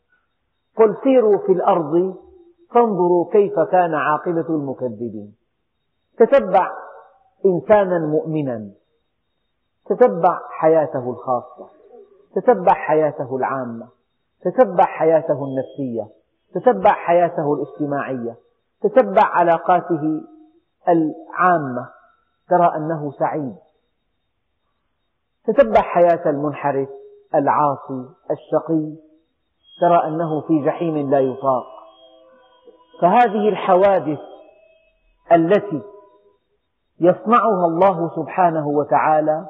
قل 0.76 0.96
سيروا 1.04 1.38
في 1.38 1.52
الأرض 1.52 2.16
فانظروا 2.74 3.32
كيف 3.32 3.60
كان 3.60 3.94
عاقبة 3.94 4.48
المكذبين. 4.48 5.34
تتبع 6.18 6.70
إنسانا 7.46 7.98
مؤمنا. 7.98 8.70
تتبع 9.86 10.40
حياته 10.48 11.10
الخاصة. 11.10 11.68
تتبع 12.34 12.72
حياته 12.72 13.36
العامة. 13.36 13.88
تتبع 14.42 14.84
حياته 14.84 15.44
النفسية. 15.44 16.08
تتبع 16.54 16.90
حياته 16.90 17.54
الاجتماعية. 17.54 18.36
تتبع 18.82 19.22
علاقاته 19.24 20.22
العامة 20.88 21.88
ترى 22.48 22.76
أنه 22.76 23.12
سعيد. 23.18 23.56
تتبع 25.44 25.80
حياة 25.80 26.30
المنحرف 26.30 26.88
العاصي 27.34 28.08
الشقي 28.30 28.96
ترى 29.80 30.08
أنه 30.08 30.40
في 30.40 30.64
جحيم 30.64 31.10
لا 31.10 31.20
يطاق. 31.20 31.66
فهذه 33.02 33.48
الحوادث 33.48 34.18
التي 35.32 35.82
يصنعها 37.00 37.66
الله 37.66 38.10
سبحانه 38.16 38.68
وتعالى 38.68 39.46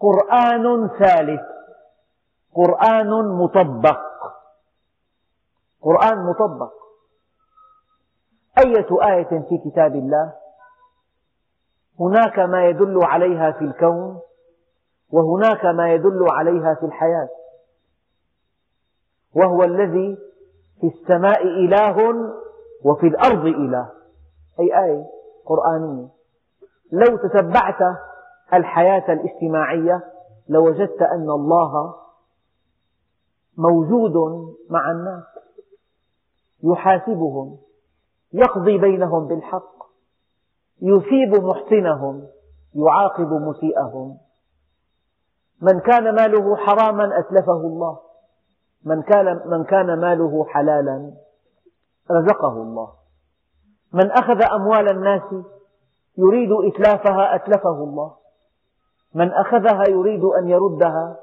قرآن 0.00 0.88
ثالث 0.88 1.40
قرآن 2.54 3.38
مطبق. 3.38 4.00
قرآن 5.82 6.26
مطبق. 6.26 6.72
أية 8.58 8.86
آية 9.02 9.42
في 9.48 9.70
كتاب 9.70 9.94
الله؟ 9.94 10.32
هناك 12.00 12.38
ما 12.38 12.68
يدل 12.68 13.04
عليها 13.04 13.50
في 13.50 13.64
الكون 13.64 14.20
وهناك 15.10 15.64
ما 15.64 15.92
يدل 15.92 16.26
عليها 16.30 16.74
في 16.74 16.86
الحياة. 16.86 17.28
وهو 19.36 19.62
الذي 19.64 20.18
في 20.80 20.86
السماء 20.86 21.42
إله 21.42 22.14
وفي 22.84 23.06
الأرض 23.06 23.46
إله. 23.46 23.90
أي 24.60 24.84
آية 24.84 25.04
قرآنية. 25.46 26.08
لو 26.92 27.16
تتبعت 27.16 27.96
الحياة 28.54 29.12
الاجتماعية 29.12 30.02
لوجدت 30.48 31.02
أن 31.02 31.30
الله 31.30 31.94
موجود 33.58 34.12
مع 34.70 34.90
الناس 34.90 35.24
يحاسبهم 36.62 37.58
يقضي 38.32 38.78
بينهم 38.78 39.26
بالحق. 39.26 39.83
يثيب 40.84 41.44
محسنهم 41.44 42.26
يعاقب 42.74 43.32
مسيئهم. 43.32 44.18
من 45.62 45.80
كان 45.80 46.14
ماله 46.14 46.56
حراما 46.56 47.18
أتلفه 47.18 47.56
الله. 47.56 47.98
من 48.84 49.02
كان, 49.02 49.40
من 49.46 49.64
كان 49.64 50.00
ماله 50.00 50.44
حلالا 50.44 51.12
رزقه 52.10 52.52
الله. 52.52 52.92
من 53.92 54.10
أخذ 54.10 54.42
أموال 54.42 54.88
الناس 54.88 55.44
يريد 56.18 56.50
إتلافها 56.52 57.34
أتلفه 57.34 57.84
الله. 57.84 58.16
من 59.14 59.32
أخذها 59.32 59.82
يريد 59.88 60.24
أن 60.24 60.48
يردها 60.48 61.16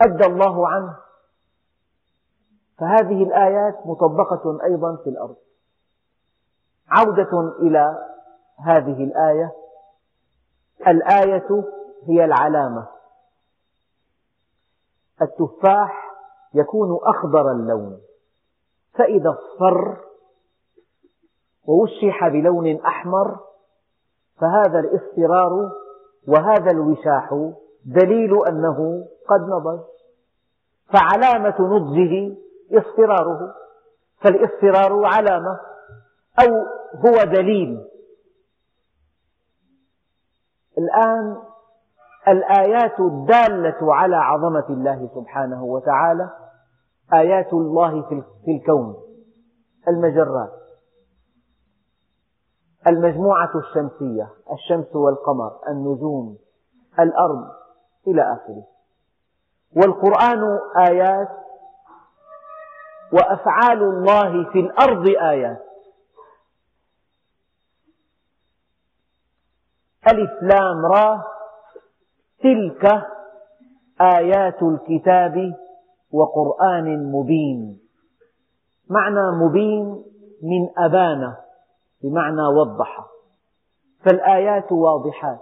أدى 0.00 0.26
الله 0.26 0.68
عنه. 0.68 0.96
فهذه 2.78 3.22
الآيات 3.22 3.86
مطبقة 3.86 4.64
أيضا 4.64 4.96
في 4.96 5.10
الأرض. 5.10 5.36
عودة 6.88 7.54
إلى 7.58 8.13
هذه 8.58 9.04
الآية. 9.04 9.52
الآية 10.86 11.64
هي 12.08 12.24
العلامة. 12.24 12.88
التفاح 15.22 16.14
يكون 16.54 16.98
أخضر 17.02 17.50
اللون. 17.50 18.00
فإذا 18.94 19.30
اصفر 19.30 20.00
ووشح 21.66 22.28
بلون 22.28 22.80
أحمر 22.80 23.40
فهذا 24.36 24.78
الاصفرار 24.78 25.70
وهذا 26.28 26.70
الوشاح 26.70 27.50
دليل 27.84 28.46
أنه 28.46 29.06
قد 29.28 29.40
نضج. 29.40 29.80
فعلامة 30.92 31.56
نضجه 31.60 32.36
اصفراره. 32.72 33.54
فالاصفرار 34.20 35.04
علامة 35.04 35.60
أو 36.40 36.50
هو 37.06 37.24
دليل 37.24 37.93
الآن 40.78 41.36
الآيات 42.28 43.00
الدالة 43.00 43.94
على 43.94 44.16
عظمة 44.16 44.64
الله 44.70 45.08
سبحانه 45.14 45.64
وتعالى 45.64 46.30
آيات 47.14 47.52
الله 47.52 48.02
في 48.44 48.50
الكون 48.50 48.96
المجرات 49.88 50.52
المجموعة 52.86 53.50
الشمسية 53.54 54.28
الشمس 54.52 54.96
والقمر 54.96 55.52
النجوم 55.68 56.38
الأرض 56.98 57.44
إلى 58.06 58.22
آخره. 58.22 58.64
والقرآن 59.76 60.58
آيات 60.88 61.28
وأفعال 63.12 63.82
الله 63.82 64.50
في 64.52 64.60
الأرض 64.60 65.06
آيات. 65.08 65.62
ألف 70.12 70.42
لام 70.42 70.86
را. 70.86 71.24
تلك 72.42 73.02
آيات 74.00 74.62
الكتاب 74.62 75.54
وقرآن 76.12 77.12
مبين. 77.12 77.78
معنى 78.90 79.44
مبين 79.44 80.04
من 80.42 80.84
أبان 80.84 81.34
بمعنى 82.02 82.42
وضح. 82.42 83.06
فالآيات 84.04 84.72
واضحات 84.72 85.40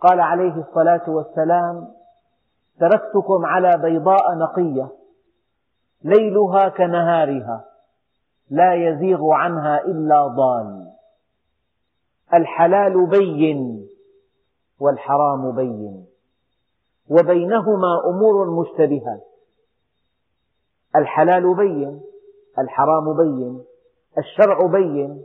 قال 0.00 0.20
عليه 0.20 0.54
الصلاة 0.56 1.10
والسلام 1.10 1.88
تركتكم 2.80 3.46
على 3.46 3.78
بيضاء 3.82 4.34
نقية 4.34 4.88
ليلها 6.04 6.68
كنهارها 6.68 7.64
لا 8.50 8.74
يزيغ 8.74 9.32
عنها 9.32 9.80
إلا 9.80 10.26
ضال. 10.26 10.85
الحلال 12.34 13.06
بين 13.06 13.88
والحرام 14.80 15.56
بين. 15.56 16.06
وبينهما 17.10 18.02
أمور 18.06 18.50
مشتبهات 18.60 19.22
الحلال 20.96 21.54
بين 21.54 22.00
الحرام 22.58 23.16
بين 23.16 23.64
الشرع 24.18 24.66
بين 24.66 25.22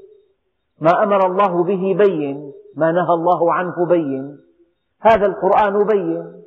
ما 0.79 1.03
أمر 1.03 1.25
الله 1.25 1.63
به 1.63 2.05
بين 2.05 2.53
ما 2.75 2.91
نهى 2.91 3.13
الله 3.13 3.53
عنه 3.53 3.85
بين. 3.85 4.39
هذا 5.01 5.25
القرآن 5.25 5.83
بين. 5.83 6.43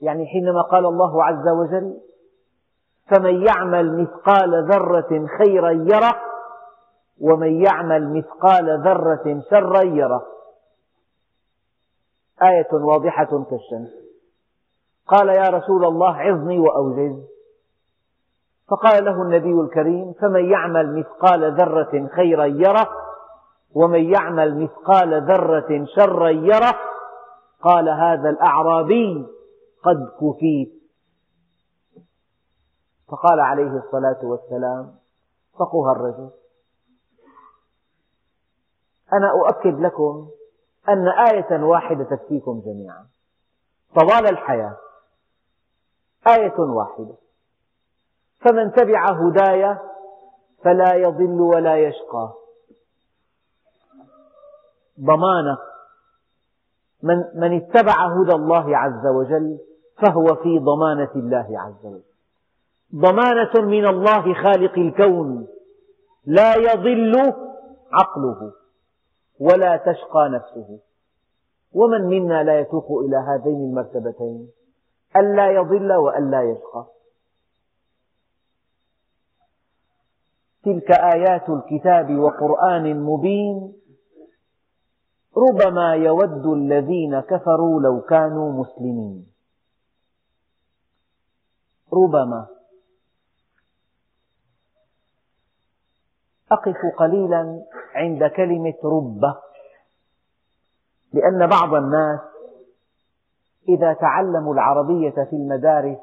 يعني 0.00 0.26
حينما 0.26 0.62
قال 0.62 0.86
الله 0.86 1.24
عز 1.24 1.48
وجل 1.48 2.00
فمن 3.10 3.46
يعمل 3.46 4.02
مثقال 4.02 4.68
ذرة 4.68 5.26
خيرا 5.38 5.70
يره 5.70 6.20
ومن 7.20 7.64
يعمل 7.64 8.16
مثقال 8.16 8.82
ذرة 8.82 9.42
شرا 9.50 9.82
يره. 9.82 10.26
آية 12.42 12.68
واضحة 12.72 13.44
كالشمس 13.50 14.06
قال 15.06 15.28
يا 15.28 15.48
رسول 15.48 15.84
الله 15.84 16.16
عظني 16.16 16.58
وأوجز 16.58 17.36
فقال 18.68 19.04
له 19.04 19.22
النبي 19.22 19.60
الكريم 19.60 20.12
فمن 20.12 20.50
يعمل 20.50 20.98
مثقال 20.98 21.54
ذرة 21.56 22.08
خيرا 22.16 22.44
يره 22.44 22.88
ومن 23.74 24.12
يعمل 24.12 24.62
مثقال 24.62 25.22
ذرة 25.22 25.84
شرا 25.96 26.28
يره. 26.28 26.74
قال 27.62 27.88
هذا 27.88 28.30
الأعرابي 28.30 29.26
قد 29.84 29.96
كفيت. 30.20 30.82
فقال 33.08 33.40
عليه 33.40 33.70
الصلاة 33.84 34.24
والسلام 34.24 34.94
فقه 35.58 35.92
الرجل. 35.92 36.30
أنا 39.12 39.30
أؤكد 39.30 39.80
لكم 39.80 40.28
أن 40.88 41.08
آية 41.08 41.62
واحدة 41.62 42.04
تكفيكم 42.04 42.62
جميعا. 42.66 43.06
طوال 43.94 44.30
الحياة. 44.30 44.76
آية 46.28 46.58
واحدة. 46.58 47.14
فمن 48.40 48.72
تبع 48.72 49.10
هداي 49.10 49.76
فلا 50.64 50.94
يضل 50.94 51.40
ولا 51.40 51.76
يشقى. 51.76 52.32
ضمانة. 55.00 55.58
من, 57.02 57.16
من 57.34 57.56
اتبع 57.56 58.20
هدى 58.20 58.32
الله 58.32 58.76
عز 58.76 59.06
وجل 59.06 59.58
فهو 60.02 60.24
في 60.24 60.58
ضمانة 60.58 61.10
الله 61.16 61.60
عز 61.60 61.86
وجل. 61.86 62.02
ضمانة 62.94 63.66
من 63.66 63.86
الله 63.86 64.34
خالق 64.34 64.78
الكون. 64.78 65.48
لا 66.26 66.54
يضل 66.56 67.32
عقله. 67.92 68.52
ولا 69.40 69.76
تشقى 69.76 70.28
نفسه. 70.28 70.78
ومن 71.72 72.02
منا 72.02 72.42
لا 72.42 72.60
يتوق 72.60 72.86
إلى 73.04 73.16
هذين 73.16 73.56
المرتبتين؟ 73.56 74.50
ألا 75.16 75.50
يضل 75.50 75.92
وألا 75.92 76.42
يشقى. 76.42 76.86
تلك 80.62 80.90
آيات 80.90 81.48
الكتاب 81.48 82.18
وقرآن 82.18 83.02
مبين. 83.02 83.72
ربما 85.36 85.94
يود 85.94 86.46
الذين 86.46 87.20
كفروا 87.20 87.80
لو 87.80 88.00
كانوا 88.00 88.52
مسلمين. 88.52 89.26
ربما. 91.92 92.46
أقف 96.52 96.76
قليلا. 96.98 97.62
عند 97.96 98.24
كلمة 98.24 98.74
رب. 98.84 99.20
لأن 101.12 101.46
بعض 101.46 101.74
الناس 101.74 102.20
إذا 103.68 103.92
تعلموا 103.92 104.54
العربية 104.54 105.24
في 105.24 105.32
المدارس 105.32 105.98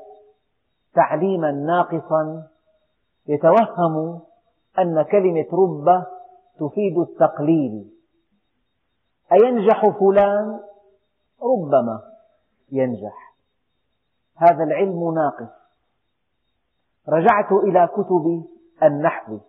تعليما 0.93 1.51
ناقصا 1.51 2.47
يتوهم 3.27 4.21
أن 4.79 5.01
كلمة 5.01 5.45
رب 5.53 6.03
تفيد 6.59 6.97
التقليل. 6.97 7.93
أينجح 9.31 9.89
فلان؟ 9.99 10.59
ربما 11.41 12.01
ينجح. 12.71 13.35
هذا 14.37 14.63
العلم 14.63 15.13
ناقص. 15.13 15.53
رجعت 17.09 17.51
إلى 17.51 17.87
كتب 17.87 18.45
النحو. 18.83 19.39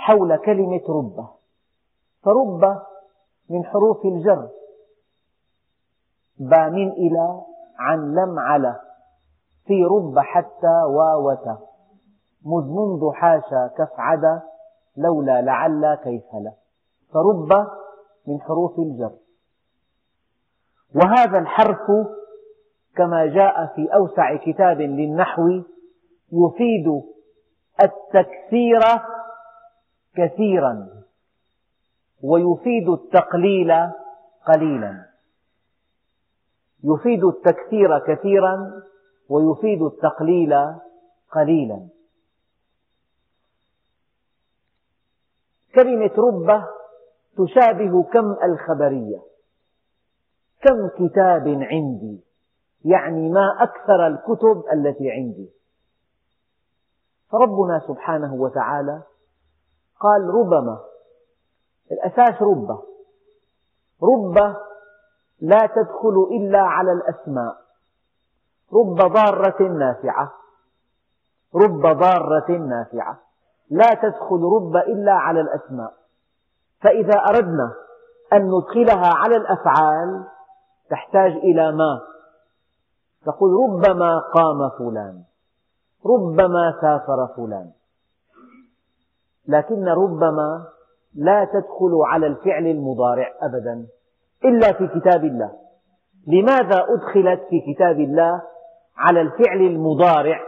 حول 0.00 0.36
كلمة 0.36 0.82
رب. 0.88 1.26
فرب 2.22 2.82
من 3.50 3.64
حروف 3.64 4.04
الجر. 4.04 4.48
با 6.38 6.68
من 6.68 6.92
إلى 6.92 7.40
عن 7.78 8.14
لم 8.14 8.38
على. 8.38 8.80
في 9.66 9.84
رب 9.84 10.18
حتى 10.18 10.82
واوت. 10.88 11.46
مذ 12.44 12.64
منذ 12.64 13.12
حاشا 13.12 13.70
كفعد 13.78 14.42
لولا 14.96 15.42
لعل 15.42 15.94
كيف 15.94 16.34
لا. 16.34 16.52
فرب 17.12 17.66
من 18.28 18.40
حروف 18.40 18.78
الجر. 18.78 19.12
وهذا 20.94 21.38
الحرف 21.38 21.86
كما 22.96 23.26
جاء 23.26 23.66
في 23.66 23.94
أوسع 23.94 24.36
كتاب 24.36 24.80
للنحو 24.80 25.42
يفيد 26.32 27.02
التكثير 27.82 28.80
كثيرا 30.16 30.88
ويفيد 32.22 32.88
التقليل 32.88 33.72
قليلا. 34.46 35.06
يفيد 36.84 37.24
التكثير 37.24 37.98
كثيرا 37.98 38.82
ويفيد 39.28 39.82
التقليل 39.82 40.54
قليلا. 41.30 41.88
كلمة 45.74 46.10
رب 46.18 46.64
تشابه 47.36 48.02
كم 48.02 48.36
الخبرية. 48.44 49.22
كم 50.62 50.88
كتاب 50.88 51.48
عندي. 51.48 52.20
يعني 52.84 53.28
ما 53.28 53.56
أكثر 53.60 54.06
الكتب 54.06 54.64
التي 54.72 55.10
عندي. 55.10 55.50
فربنا 57.30 57.82
سبحانه 57.88 58.34
وتعالى 58.34 59.02
قال 60.00 60.34
ربما. 60.34 60.80
الأساس 61.92 62.42
رب 62.42 62.80
رب 64.02 64.56
لا 65.40 65.58
تدخل 65.66 66.26
إلا 66.30 66.60
على 66.60 66.92
الأسماء. 66.92 67.56
رب 68.72 68.96
ضارة 68.96 69.62
نافعة. 69.62 70.32
رب 71.54 71.82
ضارة 71.82 72.50
نافعة. 72.50 73.18
لا 73.70 73.94
تدخل 73.94 74.42
رب 74.56 74.76
إلا 74.76 75.12
على 75.12 75.40
الأسماء. 75.40 75.92
فإذا 76.80 77.18
أردنا 77.18 77.74
أن 78.32 78.50
ندخلها 78.50 79.14
على 79.14 79.36
الأفعال 79.36 80.26
تحتاج 80.90 81.32
إلى 81.32 81.72
ما؟ 81.72 82.00
تقول 83.24 83.50
ربما 83.52 84.18
قام 84.18 84.70
فلان. 84.78 85.22
ربما 86.06 86.74
سافر 86.80 87.26
فلان. 87.36 87.79
لكن 89.48 89.88
ربما 89.88 90.66
لا 91.14 91.44
تدخل 91.44 91.98
على 92.04 92.26
الفعل 92.26 92.66
المضارع 92.66 93.26
أبدا 93.42 93.86
إلا 94.44 94.72
في 94.72 95.00
كتاب 95.00 95.24
الله. 95.24 95.52
لماذا 96.26 96.84
أدخلت 96.88 97.40
في 97.50 97.60
كتاب 97.74 98.00
الله 98.00 98.42
على 98.96 99.20
الفعل 99.20 99.60
المضارع؟ 99.60 100.40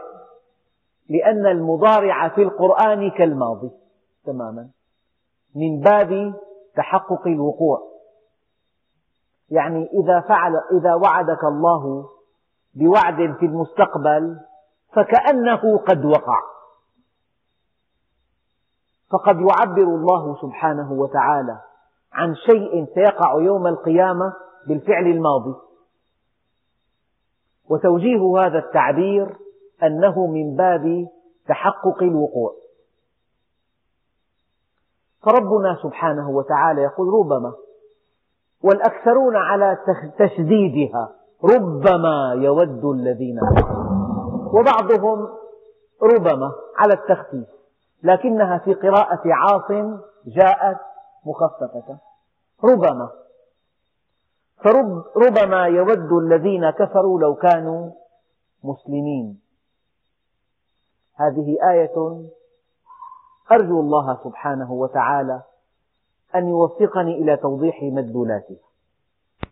لأن 1.08 1.46
المضارع 1.46 2.28
في 2.28 2.42
القرآن 2.42 3.10
كالماضي. 3.10 3.70
تماما. 4.26 4.68
من 5.56 5.80
باب 5.80 6.34
تحقق 6.76 7.26
الوقوع. 7.26 7.82
يعني 9.50 9.88
إذا 9.92 10.20
فعل 10.20 10.52
إذا 10.72 10.94
وعدك 10.94 11.44
الله 11.44 12.08
بوعد 12.74 13.36
في 13.38 13.46
المستقبل 13.46 14.36
فكأنه 14.92 15.78
قد 15.78 16.04
وقع. 16.04 16.38
فقد 19.12 19.36
يعبر 19.36 19.82
الله 19.82 20.36
سبحانه 20.42 20.92
وتعالى 20.92 21.58
عن 22.12 22.34
شيء 22.34 22.86
سيقع 22.94 23.34
يوم 23.40 23.66
القيامة 23.66 24.32
بالفعل 24.68 25.06
الماضي. 25.06 25.54
وتوجيه 27.70 28.38
هذا 28.38 28.58
التعبير 28.58 29.36
أنه 29.82 30.26
من 30.26 30.56
باب 30.56 31.08
تحقق 31.48 32.02
الوقوع. 32.02 32.54
فربنا 35.22 35.78
سبحانه 35.82 36.30
وتعالى 36.30 36.82
يقول 36.82 37.08
ربما 37.08 37.52
والأكثرون 38.64 39.36
على 39.36 39.78
تشديدها 40.18 41.12
ربما 41.44 42.32
يود 42.34 42.84
الذين 42.84 43.40
وبعضهم 44.52 45.28
ربما 46.02 46.52
على 46.76 46.94
التخفيف. 46.94 47.61
لكنها 48.02 48.58
في 48.58 48.74
قراءة 48.74 49.22
عاصم 49.24 49.98
جاءت 50.26 50.78
مخففة. 51.26 51.98
ربما. 52.64 53.10
فربما 54.64 55.66
يود 55.66 56.12
الذين 56.12 56.70
كفروا 56.70 57.20
لو 57.20 57.34
كانوا 57.34 57.90
مسلمين. 58.64 59.40
هذه 61.14 61.56
آية 61.70 62.24
أرجو 63.52 63.80
الله 63.80 64.18
سبحانه 64.24 64.72
وتعالى 64.72 65.42
أن 66.34 66.48
يوفقني 66.48 67.22
إلى 67.22 67.36
توضيح 67.36 67.82
مدلولاتها 67.82 68.56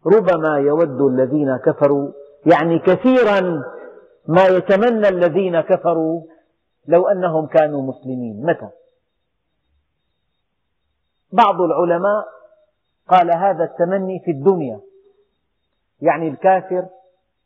ربما 0.06 0.58
يود 0.58 1.00
الذين 1.00 1.56
كفروا 1.56 2.08
يعني 2.46 2.78
كثيرا 2.78 3.62
ما 4.28 4.46
يتمنى 4.46 5.08
الذين 5.08 5.60
كفروا 5.60 6.22
لو 6.88 7.08
أنهم 7.08 7.46
كانوا 7.46 7.82
مسلمين. 7.82 8.46
متى؟ 8.46 8.70
بعض 11.32 11.60
العلماء 11.60 12.26
قال 13.08 13.30
هذا 13.30 13.64
التمني 13.64 14.20
في 14.24 14.30
الدنيا. 14.30 14.80
يعني 16.00 16.28
الكافر 16.28 16.86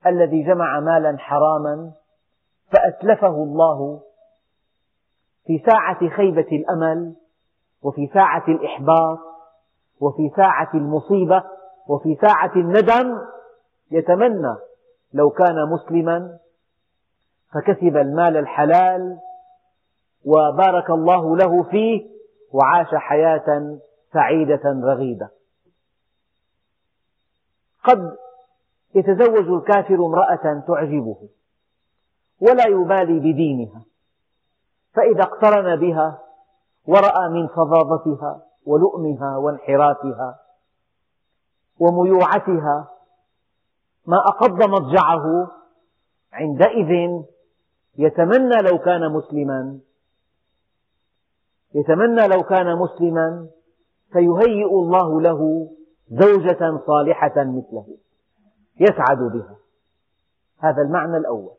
الذي 0.06 0.42
جمع 0.42 0.80
مالا 0.80 1.18
حراما 1.18 1.92
فأتلفه 2.72 3.42
الله 3.42 4.02
في 5.46 5.62
ساعة 5.66 6.08
خيبة 6.16 6.48
الأمل 6.52 7.14
وفي 7.82 8.10
ساعة 8.14 8.44
الإحباط 8.48 9.18
وفي 10.00 10.30
ساعة 10.36 10.70
المصيبة 10.74 11.44
وفي 11.88 12.18
ساعة 12.22 12.52
الندم. 12.56 13.18
يتمنى 13.90 14.56
لو 15.12 15.30
كان 15.30 15.54
مسلما 15.72 16.38
فكسب 17.54 17.96
المال 17.96 18.36
الحلال 18.36 19.18
وبارك 20.24 20.90
الله 20.90 21.36
له 21.36 21.62
فيه 21.62 22.06
وعاش 22.52 22.94
حياة 22.94 23.78
سعيدة 24.12 24.62
رغيدة. 24.64 25.30
قد 27.84 28.16
يتزوج 28.94 29.48
الكافر 29.48 29.94
امرأة 29.94 30.64
تعجبه 30.66 31.28
ولا 32.40 32.66
يبالي 32.68 33.18
بدينها 33.18 33.84
فإذا 34.94 35.22
اقترن 35.22 35.76
بها 35.76 36.18
ورأى 36.86 37.28
من 37.28 37.48
فظاظتها 37.48 38.42
ولؤمها 38.66 39.36
وانحرافها 39.36 40.38
وميوعتها 41.80 42.88
ما 44.06 44.16
أقض 44.16 44.62
مضجعه 44.68 45.50
عندئذ 46.32 47.24
يتمنى 47.98 48.56
لو 48.70 48.78
كان 48.78 49.12
مسلما 49.12 49.78
يتمنى 51.74 52.28
لو 52.28 52.42
كان 52.42 52.78
مسلما 52.78 53.48
فيهيئ 54.12 54.66
الله 54.66 55.20
له 55.20 55.70
زوجة 56.08 56.80
صالحة 56.86 57.34
مثله 57.36 57.86
يسعد 58.80 59.18
بها. 59.18 59.56
هذا 60.58 60.82
المعنى 60.82 61.16
الأول. 61.16 61.54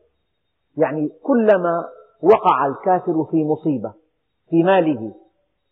يعني 0.76 1.08
كلما 1.22 1.88
وقع 2.22 2.66
الكافر 2.66 3.24
في 3.30 3.44
مصيبة 3.44 3.94
في 4.50 4.62
ماله 4.62 5.14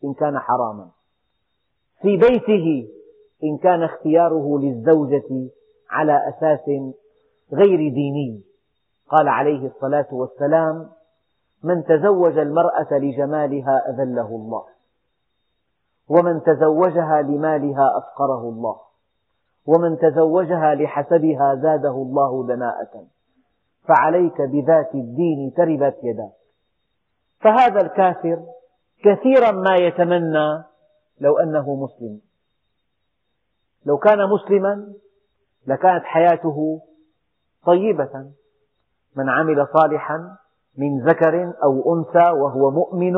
إن 0.04 0.14
كان 0.14 0.38
حراما 0.38 0.90
في 2.02 2.16
بيته 2.16 2.88
إن 3.44 3.58
كان 3.58 3.82
اختياره 3.82 4.58
للزوجة 4.58 5.50
على 5.90 6.28
أساس 6.28 6.68
غير 7.52 7.76
ديني. 7.76 8.42
قال 9.14 9.28
عليه 9.28 9.66
الصلاة 9.66 10.06
والسلام 10.12 10.90
من 11.62 11.84
تزوج 11.84 12.38
المرأة 12.38 12.88
لجمالها 12.92 13.82
أذله 13.88 14.28
الله 14.28 14.64
ومن 16.08 16.42
تزوجها 16.42 17.22
لمالها 17.22 17.98
أفقره 17.98 18.48
الله 18.48 18.76
ومن 19.66 19.98
تزوجها 19.98 20.74
لحسبها 20.74 21.54
زاده 21.54 21.90
الله 21.90 22.46
دناءة 22.46 23.06
فعليك 23.88 24.40
بذات 24.40 24.94
الدين 24.94 25.52
تربت 25.56 25.96
يداك 26.02 26.32
فهذا 27.40 27.80
الكافر 27.80 28.42
كثيرا 29.04 29.50
ما 29.50 29.76
يتمنى 29.76 30.64
لو 31.20 31.38
أنه 31.38 31.74
مسلم. 31.74 32.20
لو 33.86 33.98
كان 33.98 34.18
مسلما 34.30 34.94
لكانت 35.66 36.04
حياته 36.04 36.80
طيبة. 37.66 38.30
من 39.16 39.28
عمل 39.28 39.66
صالحا 39.72 40.36
من 40.78 41.04
ذكر 41.06 41.52
أو 41.64 41.94
أنثى 41.94 42.30
وهو 42.30 42.70
مؤمن 42.70 43.14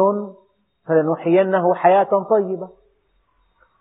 فلنحيينه 0.88 1.74
حياة 1.74 2.26
طيبة. 2.30 2.68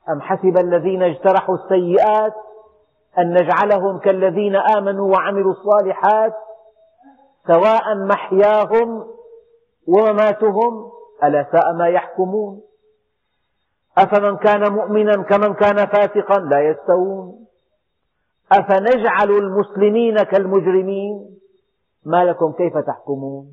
أم 0.09 0.21
حسب 0.21 0.57
الذين 0.57 1.03
اجترحوا 1.03 1.55
السيئات 1.55 2.33
أن 3.19 3.33
نجعلهم 3.33 3.99
كالذين 3.99 4.55
آمنوا 4.55 5.11
وعملوا 5.11 5.51
الصالحات 5.51 6.33
سواء 7.47 7.95
محياهم 7.95 9.05
ومماتهم 9.87 10.91
ألا 11.23 11.47
ساء 11.51 11.73
ما 11.73 11.87
يحكمون؟ 11.87 12.61
أفمن 13.97 14.37
كان 14.37 14.73
مؤمنا 14.73 15.23
كمن 15.23 15.53
كان 15.53 15.75
فاسقا؟ 15.75 16.39
لا 16.39 16.59
يستوون. 16.59 17.45
أفنجعل 18.51 19.29
المسلمين 19.29 20.15
كالمجرمين؟ 20.23 21.35
ما 22.05 22.25
لكم 22.25 22.51
كيف 22.51 22.77
تحكمون؟ 22.77 23.47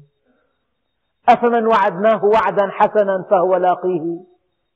أفمن 1.28 1.66
وعدناه 1.66 2.24
وعدا 2.24 2.66
حسنا 2.70 3.24
فهو 3.30 3.56
لاقيه 3.56 4.20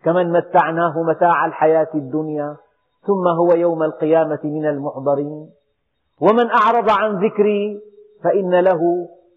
كمن 0.04 0.32
متعناه 0.32 1.02
متاع 1.02 1.46
الحياة 1.46 1.88
الدنيا 1.94 2.56
ثم 3.06 3.28
هو 3.28 3.52
يوم 3.52 3.82
القيامة 3.82 4.40
من 4.44 4.66
المحضرين. 4.66 5.50
ومن 6.20 6.50
أعرض 6.50 6.90
عن 6.90 7.24
ذكري 7.24 7.80
فإن 8.24 8.60
له 8.60 8.80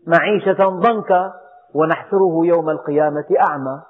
معيشة 0.07 0.69
ضنكا 0.69 1.33
ونحشره 1.73 2.41
يوم 2.43 2.69
القيامة 2.69 3.25
أعمى. 3.49 3.81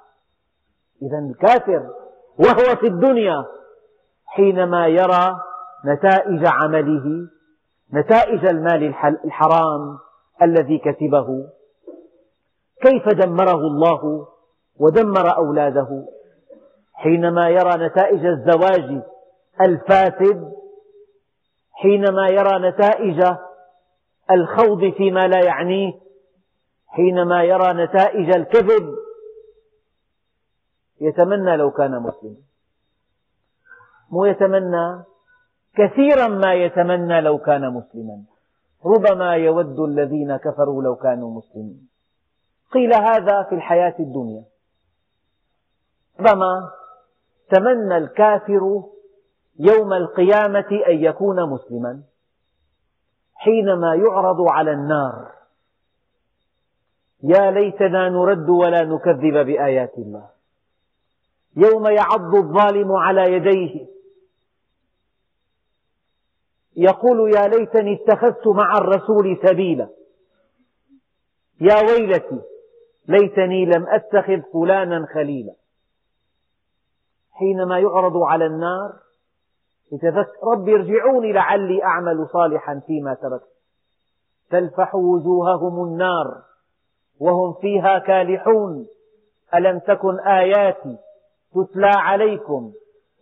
إذا 1.02 1.18
الكافر 1.18 1.90
وهو 2.38 2.76
في 2.80 2.86
الدنيا 2.86 3.44
حينما 4.26 4.86
يرى 4.86 5.40
نتائج 5.86 6.44
عمله 6.46 7.28
نتائج 7.94 8.46
المال 8.46 8.94
الحرام 9.24 9.98
الذي 10.42 10.78
كسبه؟ 10.78 11.48
كيف 12.82 13.08
دمره 13.08 13.60
الله 13.60 14.28
ودمر 14.76 15.36
أولاده؟ 15.36 16.06
حينما 16.94 17.48
يرى 17.48 17.86
نتائج 17.86 18.26
الزواج 18.26 19.02
الفاسد 19.60 20.52
حينما 21.72 22.26
يرى 22.26 22.68
نتائج 22.68 23.24
الخوض 24.30 24.92
فيما 24.96 25.20
لا 25.20 25.44
يعنيه 25.44 25.92
حينما 26.88 27.42
يرى 27.42 27.84
نتائج 27.84 28.36
الكذب 28.36 28.94
يتمنى 31.00 31.56
لو 31.56 31.70
كان 31.70 32.02
مسلما. 32.02 32.36
مو 34.10 34.24
يتمنى 34.24 35.04
كثيرا 35.74 36.28
ما 36.28 36.54
يتمنى 36.54 37.20
لو 37.20 37.38
كان 37.38 37.72
مسلما. 37.72 38.22
ربما 38.86 39.34
يود 39.34 39.80
الذين 39.80 40.36
كفروا 40.36 40.82
لو 40.82 40.96
كانوا 40.96 41.30
مسلمين. 41.30 41.88
قيل 42.72 42.94
هذا 42.94 43.42
في 43.42 43.54
الحياة 43.54 43.94
الدنيا. 44.00 44.44
ربما 46.20 46.70
تمنى 47.50 47.96
الكافر 47.96 48.82
يوم 49.58 49.92
القيامة 49.92 50.70
أن 50.88 51.04
يكون 51.04 51.50
مسلما 51.50 52.02
حينما 53.34 53.94
يعرض 53.94 54.48
على 54.48 54.72
النار. 54.72 55.32
يا 57.22 57.50
ليتنا 57.50 58.08
نرد 58.08 58.48
ولا 58.48 58.84
نكذب 58.84 59.46
بآيات 59.46 59.98
الله. 59.98 60.28
يوم 61.56 61.86
يعض 61.86 62.34
الظالم 62.34 62.92
على 62.92 63.32
يديه. 63.32 63.86
يقول 66.82 67.34
يا 67.34 67.48
ليتني 67.48 67.94
اتخذت 67.94 68.46
مع 68.46 68.78
الرسول 68.78 69.38
سبيلا. 69.46 69.88
يا 71.60 71.74
ويلتي 71.74 72.40
ليتني 73.08 73.64
لم 73.64 73.86
أتخذ 73.88 74.40
فلانا 74.52 75.06
خليلا. 75.14 75.52
حينما 77.32 77.78
يعرض 77.78 78.16
على 78.16 78.46
النار 78.46 78.92
يتذكر 79.92 80.46
رب 80.52 80.68
ارجعوني 80.68 81.32
لعلي 81.32 81.84
أعمل 81.84 82.28
صالحا 82.32 82.80
فيما 82.86 83.14
تركت. 83.14 83.52
تلفح 84.50 84.94
وجوههم 84.94 85.84
النار 85.84 86.42
وهم 87.20 87.54
فيها 87.60 87.98
كالحون. 87.98 88.86
ألم 89.54 89.78
تكن 89.78 90.20
آياتي 90.20 90.98
تتلى 91.54 91.92
عليكم 91.96 92.72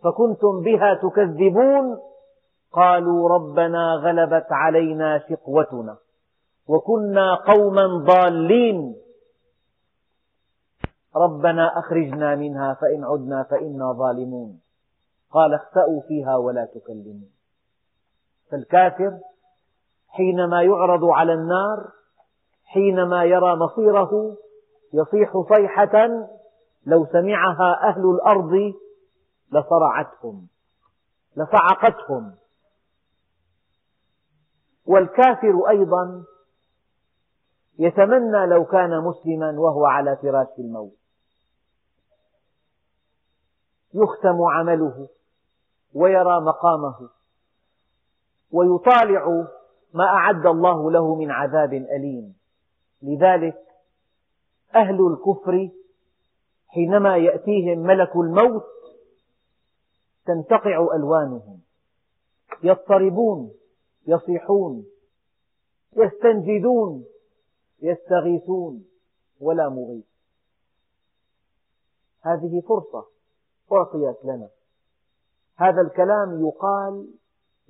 فكنتم 0.03 0.61
بها 0.61 0.93
تكذبون؟ 0.93 1.99
قالوا 2.71 3.29
ربنا 3.29 3.93
غلبت 3.93 4.47
علينا 4.51 5.19
شقوتنا 5.29 5.97
وكنا 6.67 7.35
قوما 7.35 7.87
ضالين. 8.05 8.95
ربنا 11.15 11.79
أخرجنا 11.79 12.35
منها 12.35 12.73
فإن 12.73 13.03
عدنا 13.03 13.43
فإنا 13.43 13.93
ظالمون. 13.93 14.59
قال 15.31 15.53
اخسأوا 15.53 16.01
فيها 16.07 16.35
ولا 16.35 16.65
تكلمون. 16.65 17.29
فالكافر 18.51 19.19
حينما 20.09 20.61
يعرض 20.61 21.05
على 21.05 21.33
النار 21.33 21.91
حينما 22.65 23.23
يرى 23.23 23.55
مصيره 23.55 24.37
يصيح 24.93 25.33
صيحة 25.49 26.09
لو 26.85 27.05
سمعها 27.05 27.89
أهل 27.89 28.09
الأرض 28.09 28.73
لصرعتهم 29.51 30.47
لصعقتهم. 31.37 32.38
والكافر 34.89 35.69
أيضا 35.69 36.23
يتمنى 37.79 38.45
لو 38.45 38.65
كان 38.65 39.03
مسلما 39.03 39.59
وهو 39.59 39.85
على 39.85 40.17
فراش 40.21 40.59
الموت. 40.59 40.97
يختم 43.93 44.41
عمله 44.41 45.09
ويرى 45.93 46.41
مقامه 46.41 47.09
ويطالع 48.51 49.47
ما 49.93 50.03
أعد 50.05 50.45
الله 50.45 50.91
له 50.91 51.15
من 51.15 51.31
عذاب 51.31 51.73
أليم. 51.73 52.35
لذلك 53.01 53.57
أهل 54.75 55.07
الكفر 55.07 55.69
حينما 56.67 57.17
يأتيهم 57.17 57.79
ملك 57.79 58.15
الموت 58.15 58.65
تنتقع 60.25 60.87
ألوانهم. 60.95 61.59
يضطربون 62.63 63.58
يصيحون 64.09 64.85
يستنجدون 65.95 67.05
يستغيثون 67.81 68.85
ولا 69.41 69.69
مغيث. 69.69 70.05
هذه 72.21 72.61
فرصة 72.67 73.05
أعطيت 73.71 74.25
لنا. 74.25 74.49
هذا 75.55 75.81
الكلام 75.81 76.47
يقال 76.47 77.13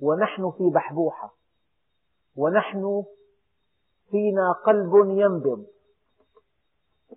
ونحن 0.00 0.50
في 0.50 0.70
بحبوحة 0.74 1.34
ونحن 2.36 3.04
فينا 4.10 4.52
قلب 4.66 4.92
ينبض. 4.94 5.66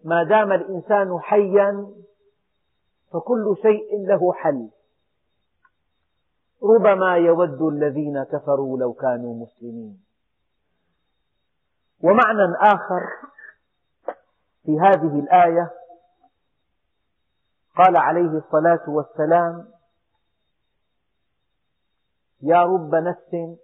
ما 0.04 0.24
دام 0.24 0.52
الإنسان 0.52 1.20
حيا 1.20 1.94
فكل 3.14 3.56
شيء 3.62 4.08
له 4.08 4.34
حل. 4.34 4.70
ربما 6.64 7.16
يود 7.18 7.62
الذين 7.62 8.24
كفروا 8.24 8.78
لو 8.80 8.94
كانوا 8.94 9.46
مسلمين. 9.46 10.04
ومعنى 12.04 12.56
آخر 12.62 13.02
في 14.64 14.80
هذه 14.80 15.20
الآية 15.20 15.72
قال 17.76 17.98
عليه 17.98 18.38
الصلاة 18.38 18.90
والسلام 18.90 19.68
يا 22.42 22.64
رب 22.64 22.96
نفس 22.96 23.60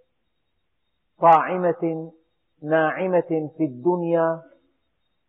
طاعمة 1.20 2.12
ناعمة 2.62 3.50
في 3.56 3.64
الدنيا 3.64 4.42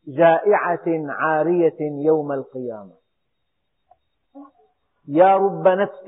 جائعة 0.07 0.86
عارية 1.10 2.05
يوم 2.05 2.31
القيامة. 2.31 2.93
يا 5.07 5.36
رب 5.36 5.67
نفس 5.67 6.05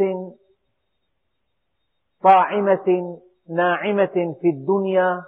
طاعمة 2.24 3.20
ناعمة 3.50 4.36
في 4.42 4.50
الدنيا 4.50 5.24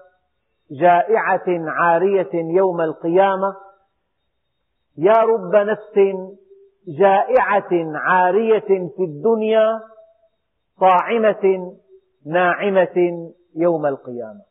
جائعة 0.72 1.44
عارية 1.48 2.30
يوم 2.34 2.82
القيامة. 2.82 3.56
يا 4.98 5.14
رب 5.14 5.56
نفس 5.56 6.00
جائعة 6.88 7.70
عارية 7.96 8.90
في 8.98 9.04
الدنيا 9.04 9.82
طاعمة 10.80 11.76
ناعمة 12.26 13.32
يوم 13.56 13.86
القيامة. 13.86 14.42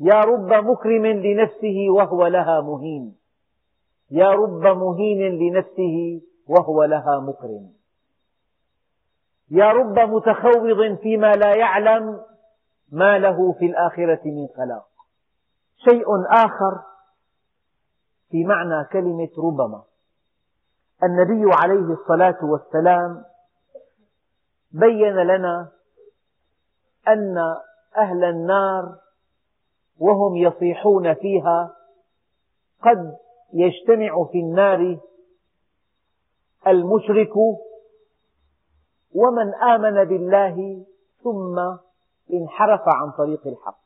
يا 0.00 0.20
رب 0.20 0.64
مكرم 0.64 1.06
لنفسه 1.06 1.86
وهو 1.90 2.26
لها 2.26 2.60
مهين. 2.60 3.16
يا 4.10 4.30
رب 4.30 4.62
مهين 4.62 5.38
لنفسه 5.38 6.20
وهو 6.48 6.84
لها 6.84 7.20
مكرم. 7.20 7.81
يا 9.54 9.72
رب 9.72 9.98
متخوض 9.98 10.98
فيما 11.02 11.32
لا 11.32 11.56
يعلم 11.56 12.20
ما 12.92 13.18
له 13.18 13.52
في 13.52 13.66
الآخرة 13.66 14.20
من 14.24 14.48
خلاق. 14.56 14.88
شيء 15.76 16.06
آخر 16.30 16.82
في 18.30 18.44
معنى 18.44 18.84
كلمة 18.92 19.28
ربما. 19.38 19.82
النبي 21.02 21.50
عليه 21.62 21.94
الصلاة 21.94 22.38
والسلام 22.42 23.24
بين 24.72 25.16
لنا 25.16 25.68
أن 27.08 27.38
أهل 27.96 28.24
النار 28.24 28.96
وهم 29.98 30.36
يصيحون 30.36 31.14
فيها 31.14 31.76
قد 32.82 33.16
يجتمع 33.52 34.24
في 34.32 34.38
النار 34.38 34.98
المشرك 36.66 37.32
ومن 39.14 39.54
آمن 39.54 40.04
بالله 40.04 40.86
ثم 41.22 41.58
انحرف 42.32 42.82
عن 42.86 43.10
طريق 43.10 43.46
الحق. 43.46 43.82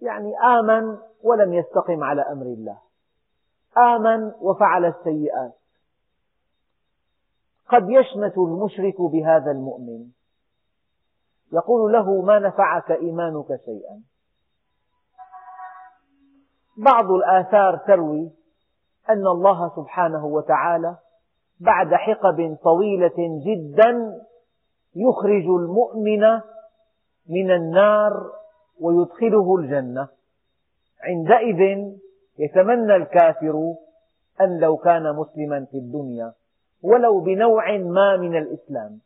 يعني 0.00 0.32
آمن 0.38 0.98
ولم 1.22 1.54
يستقم 1.54 2.04
على 2.04 2.22
أمر 2.22 2.46
الله. 2.46 2.78
آمن 3.78 4.32
وفعل 4.40 4.84
السيئات. 4.84 5.54
قد 7.68 7.90
يشمت 7.90 8.38
المشرك 8.38 9.00
بهذا 9.00 9.50
المؤمن. 9.50 10.10
يقول 11.52 11.92
له 11.92 12.22
ما 12.22 12.38
نفعك 12.38 12.90
إيمانك 12.90 13.46
شيئا. 13.64 14.02
بعض 16.76 17.10
الآثار 17.10 17.76
تروي 17.76 18.30
أن 19.10 19.26
الله 19.26 19.76
سبحانه 19.76 20.26
وتعالى 20.26 20.96
بعد 21.60 21.94
حقب 21.94 22.56
طويلة 22.62 23.40
جدا 23.46 24.20
يخرج 24.94 25.44
المؤمن 25.44 26.40
من 27.28 27.50
النار 27.50 28.32
ويدخله 28.80 29.56
الجنة. 29.56 30.08
عندئذ 31.00 31.92
يتمنى 32.38 32.96
الكافر 32.96 33.74
أن 34.40 34.58
لو 34.60 34.76
كان 34.76 35.16
مسلما 35.16 35.64
في 35.70 35.76
الدنيا 35.78 36.32
ولو 36.82 37.20
بنوع 37.20 37.76
ما 37.76 38.16
من 38.16 38.36
الإسلام. 38.36 39.00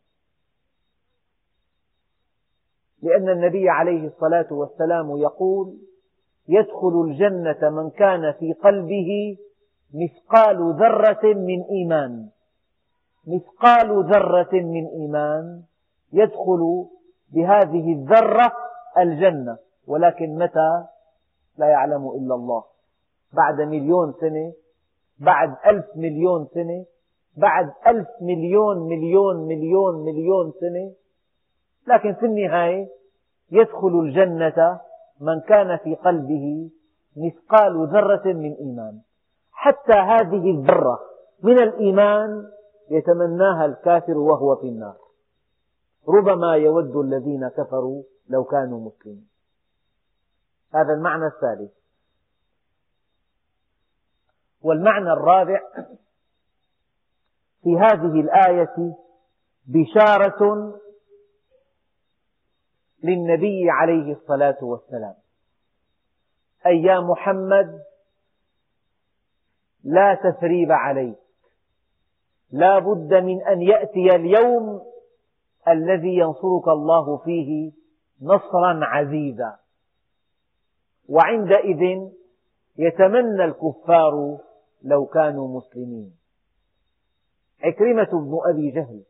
لأن 3.03 3.29
النبي 3.29 3.69
عليه 3.69 4.07
الصلاة 4.07 4.47
والسلام 4.51 5.17
يقول 5.17 5.77
يدخل 6.47 7.01
الجنة 7.07 7.69
من 7.69 7.89
كان 7.89 8.31
في 8.31 8.53
قلبه 8.53 9.37
مثقال 9.93 10.57
ذرة 10.57 11.33
من 11.33 11.63
إيمان. 11.63 12.29
مثقال 13.27 14.05
ذرة 14.05 14.53
من 14.53 14.87
إيمان 14.87 15.61
يدخل 16.13 16.85
بهذه 17.33 17.93
الذرة 17.93 18.53
الجنة 18.97 19.57
ولكن 19.87 20.35
متى؟ 20.35 20.85
لا 21.57 21.67
يعلم 21.67 22.07
إلا 22.07 22.35
الله. 22.35 22.63
بعد 23.33 23.61
مليون 23.61 24.13
سنة 24.21 24.53
بعد 25.19 25.55
ألف 25.67 25.85
مليون 25.95 26.47
سنة 26.53 26.85
بعد 27.37 27.73
ألف 27.87 28.07
مليون 28.21 28.87
مليون 28.87 29.47
مليون 29.47 30.05
مليون 30.05 30.53
سنة. 30.59 30.91
لكن 31.87 32.13
في 32.13 32.25
النهاية 32.25 32.87
يدخل 33.51 33.99
الجنة 33.99 34.79
من 35.19 35.41
كان 35.41 35.77
في 35.77 35.95
قلبه 35.95 36.69
مثقال 37.17 37.87
ذرة 37.87 38.33
من 38.33 38.53
إيمان. 38.53 39.01
حتى 39.51 39.93
هذه 39.93 40.51
الذرة 40.51 40.99
من 41.43 41.59
الإيمان 41.59 42.45
يتمناها 42.89 43.65
الكافر 43.65 44.17
وهو 44.17 44.55
في 44.55 44.67
النار. 44.67 44.97
ربما 46.07 46.55
يود 46.55 46.95
الذين 46.95 47.49
كفروا 47.49 48.03
لو 48.29 48.43
كانوا 48.43 48.79
مسلمين. 48.79 49.27
هذا 50.73 50.93
المعنى 50.93 51.25
الثالث. 51.25 51.71
والمعنى 54.61 55.13
الرابع 55.13 55.61
في 57.63 57.77
هذه 57.77 58.21
الآية 58.21 58.95
بشارة 59.67 60.73
للنبي 63.03 63.69
عليه 63.69 64.13
الصلاة 64.13 64.57
والسلام. 64.61 65.15
أي 66.65 66.81
يا 66.83 66.99
محمد 66.99 67.83
لا 69.83 70.15
تثريب 70.15 70.71
عليك. 70.71 71.22
لا 72.53 72.79
بد 72.79 73.13
من 73.13 73.41
أن 73.41 73.61
يأتي 73.61 74.15
اليوم 74.15 74.81
الذي 75.67 76.17
ينصرك 76.17 76.67
الله 76.67 77.17
فيه 77.17 77.71
نصرا 78.21 78.79
عزيزا. 78.85 79.59
وعندئذ 81.09 82.11
يتمنى 82.77 83.45
الكفار 83.45 84.37
لو 84.83 85.05
كانوا 85.05 85.57
مسلمين. 85.57 86.15
عكرمة 87.63 88.09
بن 88.11 88.37
أبي 88.45 88.71
جهل 88.71 89.03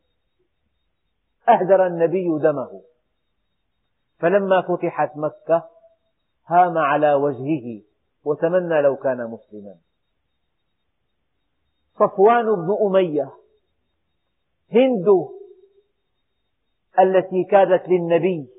أهدر 1.50 1.88
النبي 1.88 2.39
دمه. 2.39 2.82
فلما 4.20 4.62
فتحت 4.62 5.18
مكة 5.18 5.70
هام 6.48 6.78
على 6.78 7.14
وجهه 7.14 7.82
وتمنى 8.26 8.82
لو 8.82 8.96
كان 8.96 9.32
مسلما. 9.32 9.76
صفوان 12.00 12.46
بن 12.46 12.78
أمية 12.88 13.32
هند 14.72 15.08
التي 17.00 17.44
كادت 17.44 17.89
للنبي 17.89 18.50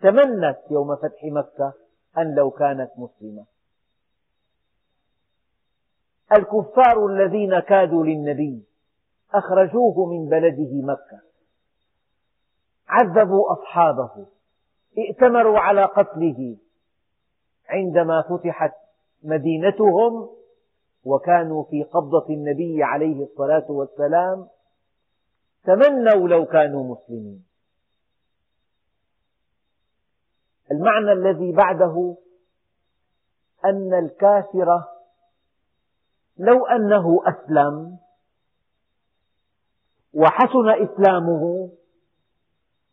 تمنت 0.00 0.58
يوم 0.70 0.96
فتح 0.96 1.24
مكة 1.24 1.72
أن 2.18 2.34
لو 2.34 2.50
كانت 2.50 2.90
مسلمة. 2.96 3.46
الكفار 6.32 7.06
الذين 7.06 7.58
كادوا 7.58 8.04
للنبي 8.04 8.64
أخرجوه 9.34 10.06
من 10.06 10.28
بلده 10.28 10.82
مكة 10.82 11.20
عذبوا 12.88 13.52
أصحابه 13.52 14.26
ائتمروا 14.98 15.58
على 15.58 15.84
قتله. 15.84 16.56
عندما 17.68 18.22
فتحت 18.22 18.72
مدينتهم 19.22 20.39
وكانوا 21.04 21.64
في 21.64 21.82
قبضة 21.82 22.26
النبي 22.30 22.82
عليه 22.82 23.24
الصلاة 23.24 23.66
والسلام 23.70 24.48
تمنوا 25.64 26.28
لو 26.28 26.46
كانوا 26.46 26.94
مسلمين. 26.96 27.44
المعنى 30.70 31.12
الذي 31.12 31.52
بعده 31.52 32.16
أن 33.64 33.94
الكافر 33.94 34.84
لو 36.38 36.66
أنه 36.66 37.22
أسلم 37.26 37.98
وحسن 40.14 40.68
إسلامه 40.68 41.70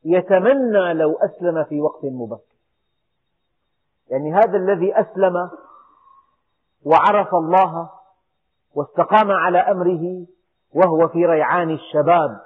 يتمنى 0.03 0.93
لو 0.93 1.17
أسلم 1.17 1.63
في 1.63 1.81
وقت 1.81 2.05
مبكر. 2.05 2.57
يعني 4.09 4.33
هذا 4.33 4.57
الذي 4.57 4.99
أسلم 4.99 5.49
وعرف 6.85 7.35
الله 7.35 7.96
واستقام 8.77 9.31
على 9.31 9.57
أمره 9.57 10.27
وهو 10.75 11.07
في 11.07 11.25
ريعان 11.25 11.71
الشباب 11.71 12.41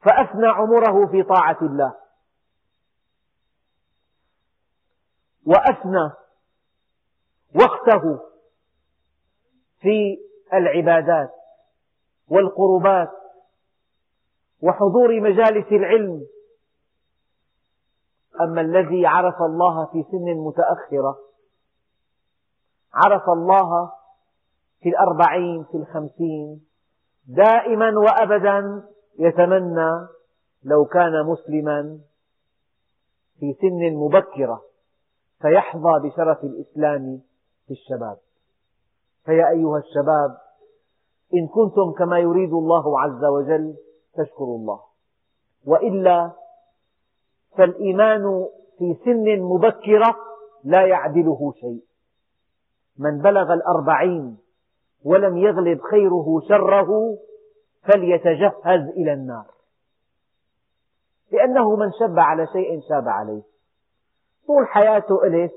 فأفنى 0.00 0.46
عمره 0.46 1.06
في 1.06 1.22
طاعة 1.22 1.58
الله. 1.62 1.94
وأفنى 5.46 6.10
وقته 7.54 8.20
في 9.80 10.18
العبادات 10.54 11.30
والقربات 12.28 13.10
وحضور 14.62 15.20
مجالس 15.20 15.72
العلم. 15.72 16.26
أما 18.40 18.60
الذي 18.60 19.06
عرف 19.06 19.42
الله 19.42 19.86
في 19.86 20.04
سن 20.10 20.34
متأخرة 20.34 21.18
عرف 22.94 23.22
الله 23.28 23.97
في 24.80 24.88
الأربعين 24.88 25.64
في 25.64 25.76
الخمسين. 25.76 26.60
دائما 27.26 27.90
وأبدا 27.98 28.82
يتمنى 29.18 29.90
لو 30.64 30.84
كان 30.84 31.26
مسلما 31.26 31.98
في 33.40 33.54
سن 33.60 33.94
مبكرة 33.96 34.62
فيحظى 35.40 36.08
بشرف 36.08 36.44
الإسلام 36.44 37.20
في 37.66 37.70
الشباب. 37.70 38.18
فيا 39.24 39.48
أيها 39.48 39.78
الشباب 39.78 40.36
إن 41.34 41.48
كنتم 41.48 41.92
كما 41.98 42.18
يريد 42.18 42.52
الله 42.52 43.00
عز 43.00 43.24
وجل 43.24 43.74
فاشكروا 44.16 44.58
الله. 44.58 44.80
وإلا 45.66 46.32
فالإيمان 47.56 48.46
في 48.78 48.94
سن 49.04 49.40
مبكرة 49.42 50.16
لا 50.64 50.86
يعدله 50.86 51.52
شيء. 51.60 51.84
من 52.98 53.18
بلغ 53.18 53.52
الأربعين 53.52 54.38
ولم 55.04 55.36
يغلب 55.36 55.80
خيره 55.90 56.40
شره 56.48 57.18
فليتجهز 57.82 58.88
إلى 58.96 59.12
النار. 59.12 59.46
لأنه 61.32 61.76
من 61.76 61.90
شب 61.92 62.18
على 62.18 62.46
شيء 62.46 62.80
شاب 62.88 63.08
عليه. 63.08 63.42
طول 64.46 64.66
حياته 64.66 65.24
ألف 65.24 65.52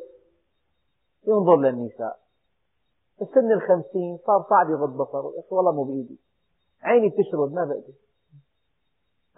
ينظر 1.27 1.55
للنساء. 1.55 2.19
السن 3.21 3.51
الخمسين 3.51 4.17
صار 4.25 4.45
صعب 4.49 4.69
يغض 4.69 4.97
بصره. 4.97 5.33
يا 5.37 5.43
والله 5.51 5.71
مو 5.71 5.83
بإيدي. 5.83 6.19
عيني 6.83 7.09
بتشرد 7.09 7.53
ما 7.53 7.65
بقدر. 7.65 7.93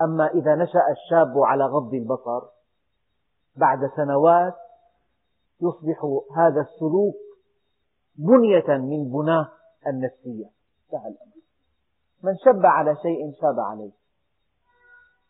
أما 0.01 0.27
إذا 0.27 0.55
نشأ 0.55 0.79
الشاب 0.91 1.37
على 1.37 1.65
غض 1.65 1.93
البصر 1.93 2.41
بعد 3.55 3.79
سنوات 3.95 4.53
يصبح 5.61 6.05
هذا 6.37 6.61
السلوك 6.61 7.15
بنية 8.15 8.77
من 8.77 9.11
بناة 9.11 9.51
النفسية. 9.87 10.49
انتهى 10.85 11.07
الأمر. 11.07 11.33
من 12.23 12.35
شب 12.37 12.65
على 12.65 12.95
شيء 12.95 13.33
شاب 13.41 13.59
عليه. 13.59 13.91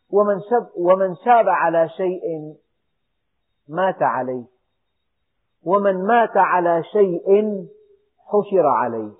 ومن 0.09 0.39
شب, 0.39 0.67
ومن 0.77 1.15
شاب 1.15 1.49
على 1.49 1.89
شيء 1.89 2.55
مات 3.67 4.01
عليه. 4.01 4.45
ومن 5.63 6.03
مات 6.07 6.37
على 6.37 6.83
شيء 6.83 7.27
حشر 8.17 8.67
عليه. 8.67 9.11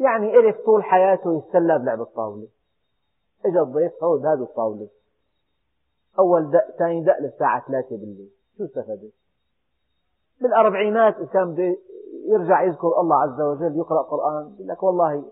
يعني 0.00 0.36
إلف 0.36 0.56
طول 0.66 0.84
حياته 0.84 1.38
يتسلى 1.38 1.78
بلعب 1.78 2.00
الطاولة. 2.00 2.48
اجى 3.44 3.60
الضيف 3.60 3.92
حوض 4.00 4.26
هذه 4.26 4.42
الطاولة. 4.42 4.88
أول 6.18 6.50
دق 6.50 6.76
ثاني 6.78 7.04
دق 7.04 7.18
للساعة 7.18 7.66
ثلاثة 7.66 7.96
بالليل. 7.96 8.30
شو 8.58 8.64
استفدت؟ 8.64 9.12
بالأربعينات 10.42 11.14
كان 11.32 11.76
يرجع 12.28 12.62
يذكر 12.62 13.00
الله 13.00 13.22
عز 13.22 13.40
وجل 13.40 13.76
يقرأ 13.76 14.02
قرآن 14.02 14.54
يقول 14.54 14.68
لك 14.68 14.82
والله 14.82 15.24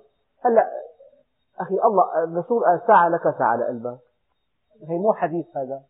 هلأ 0.44 0.70
أخي 1.60 1.74
الله 1.84 2.24
الرسول 2.24 2.64
قال 2.64 2.80
ساعة 2.86 3.08
لك 3.08 3.38
ساعة 3.38 3.56
لقلبك. 3.56 3.98
هي 4.88 4.98
مو 4.98 5.12
حديث 5.12 5.56
هذا. 5.56 5.82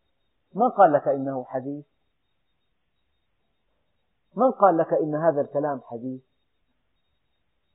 من 0.55 0.69
قال 0.69 0.93
لك 0.93 1.09
إنه 1.09 1.45
حديث؟ 1.45 1.85
من 4.37 4.51
قال 4.51 4.77
لك 4.79 4.93
إن 4.93 5.15
هذا 5.15 5.41
الكلام 5.41 5.81
حديث؟ 5.85 6.23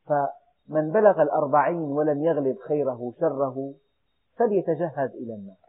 فمن 0.06 0.92
بلغ 0.92 1.22
الأربعين 1.22 1.92
ولم 1.92 2.24
يغلب 2.24 2.58
خيره 2.68 3.14
شره 3.20 3.74
فليتجهز 4.38 5.10
إلى 5.10 5.34
النار. 5.34 5.66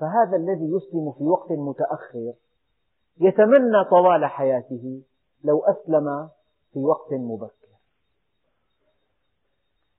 فهذا 0.00 0.36
الذي 0.36 0.72
يسلم 0.72 1.12
في 1.12 1.24
وقت 1.24 1.52
متأخر 1.52 2.32
يتمنى 3.20 3.84
طوال 3.90 4.24
حياته 4.24 5.02
لو 5.44 5.64
أسلم 5.64 6.28
في 6.72 6.78
وقت 6.78 7.12
مبكر. 7.12 7.70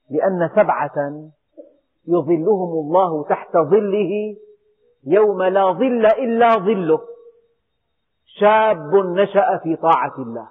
لأن 0.10 0.50
سبعة 0.56 1.30
يظلهم 2.08 2.72
الله 2.72 3.24
تحت 3.24 3.58
ظله 3.58 4.38
يوم 5.04 5.44
لا 5.44 5.72
ظل 5.72 6.06
إلا 6.06 6.58
ظله. 6.58 7.00
شاب 8.26 8.96
نشأ 8.96 9.58
في 9.64 9.76
طاعة 9.76 10.16
الله. 10.18 10.50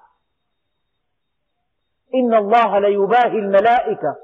إن 2.14 2.34
الله 2.34 2.78
ليباهي 2.78 3.38
الملائكة 3.38 4.16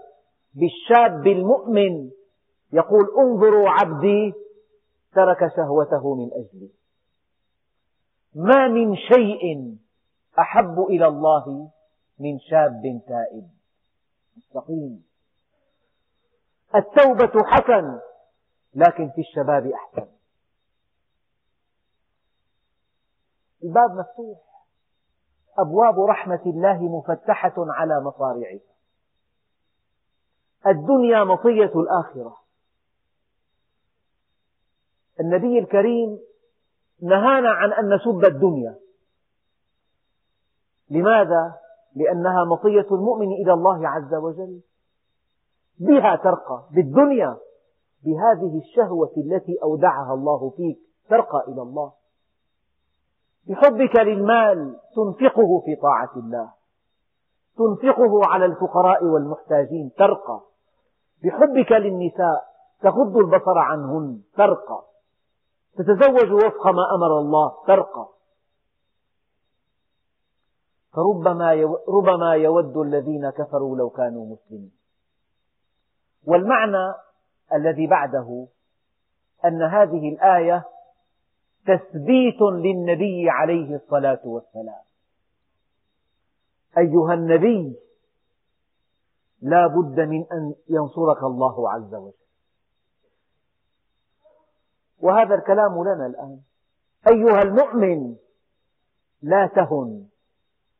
بالشاب 0.54 1.26
المؤمن. 1.26 2.10
يقول 2.72 3.06
انظروا 3.18 3.68
عبدي 3.68 4.34
ترك 5.14 5.38
شهوته 5.56 6.14
من 6.14 6.30
أجلي. 6.32 6.70
ما 8.36 8.68
من 8.68 8.96
شيء 8.96 9.76
أحب 10.38 10.80
إلى 10.80 11.06
الله 11.06 11.70
من 12.18 12.38
شاب 12.38 13.02
تائب. 13.08 13.50
مستقيم. 14.36 15.04
التوبة 16.74 17.44
حسن 17.44 18.00
لكن 18.74 19.10
في 19.10 19.20
الشباب 19.20 19.66
أحسن. 19.66 20.08
الباب 23.64 23.90
مفتوح. 23.90 24.38
أبواب 25.58 26.00
رحمة 26.00 26.42
الله 26.46 26.82
مفتحة 26.82 27.54
على 27.56 28.00
مصارعها. 28.00 28.60
الدنيا 30.66 31.24
مطية 31.24 31.80
الآخرة. 31.80 32.36
النبي 35.20 35.58
الكريم 35.58 36.18
نهانا 37.02 37.50
عن 37.50 37.72
أن 37.72 37.94
نسب 37.94 38.24
الدنيا. 38.24 38.78
لماذا؟ 40.90 41.54
لأنها 41.96 42.44
مطية 42.44 42.86
المؤمن 42.94 43.32
إلى 43.32 43.52
الله 43.52 43.88
عز 43.88 44.14
وجل. 44.14 44.60
بها 45.78 46.16
ترقى 46.16 46.64
بالدنيا 46.70 47.36
بهذه 48.04 48.58
الشهوة 48.58 49.12
التي 49.16 49.56
أودعها 49.62 50.14
الله 50.14 50.50
فيك 50.50 50.78
ترقى 51.08 51.44
إلى 51.48 51.62
الله. 51.62 51.92
بحبك 53.48 54.00
للمال 54.00 54.76
تنفقه 54.96 55.62
في 55.64 55.76
طاعة 55.82 56.10
الله. 56.16 56.52
تنفقه 57.56 58.20
على 58.24 58.44
الفقراء 58.44 59.04
والمحتاجين 59.04 59.92
ترقى. 59.98 60.40
بحبك 61.24 61.72
للنساء 61.72 62.44
تغض 62.80 63.16
البصر 63.16 63.58
عنهن 63.58 64.20
ترقى. 64.36 64.85
تتزوج 65.76 66.32
وفق 66.32 66.66
ما 66.66 66.94
أمر 66.94 67.18
الله 67.18 67.64
ترقى. 67.66 68.08
فربما 70.92 71.52
ربما 71.88 72.34
يود 72.34 72.76
الذين 72.76 73.30
كفروا 73.30 73.76
لو 73.76 73.90
كانوا 73.90 74.26
مسلمين. 74.26 74.72
والمعنى 76.24 76.94
الذي 77.52 77.86
بعده 77.86 78.46
أن 79.44 79.62
هذه 79.62 80.08
الآية 80.08 80.64
تثبيت 81.66 82.42
للنبي 82.42 83.30
عليه 83.30 83.76
الصلاة 83.76 84.20
والسلام. 84.24 84.84
أيها 86.78 87.14
النبي 87.14 87.76
لا 89.42 89.66
بد 89.66 90.00
من 90.00 90.26
أن 90.32 90.54
ينصرك 90.68 91.22
الله 91.22 91.70
عز 91.70 91.94
وجل. 91.94 92.25
وهذا 95.00 95.34
الكلام 95.34 95.82
لنا 95.82 96.06
الآن. 96.06 96.38
أيها 97.08 97.42
المؤمن 97.42 98.16
لا 99.22 99.46
تهن 99.46 100.06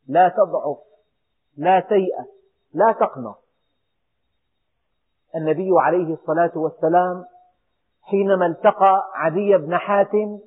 لا 0.08 0.28
تضعف 0.28 0.78
لا 1.56 1.80
تيأس 1.80 2.26
لا 2.74 2.92
تقنط. 2.92 3.42
النبي 5.36 5.68
عليه 5.78 6.14
الصلاة 6.14 6.52
والسلام 6.54 7.24
حينما 8.02 8.46
التقى 8.46 9.10
عدي 9.14 9.56
بن 9.56 9.76
حاتم 9.76 10.38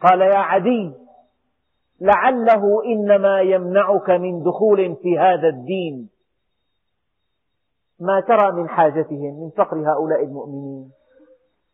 قال 0.00 0.20
يا 0.20 0.38
عدي 0.38 0.94
لعله 2.00 2.84
إنما 2.84 3.40
يمنعك 3.40 4.10
من 4.10 4.42
دخول 4.42 4.96
في 4.96 5.18
هذا 5.18 5.48
الدين. 5.48 6.10
ما 8.00 8.20
ترى 8.20 8.52
من 8.52 8.68
حاجتهم 8.68 9.42
من 9.42 9.50
فقر 9.50 9.76
هؤلاء 9.76 10.24
المؤمنين؟ 10.24 10.92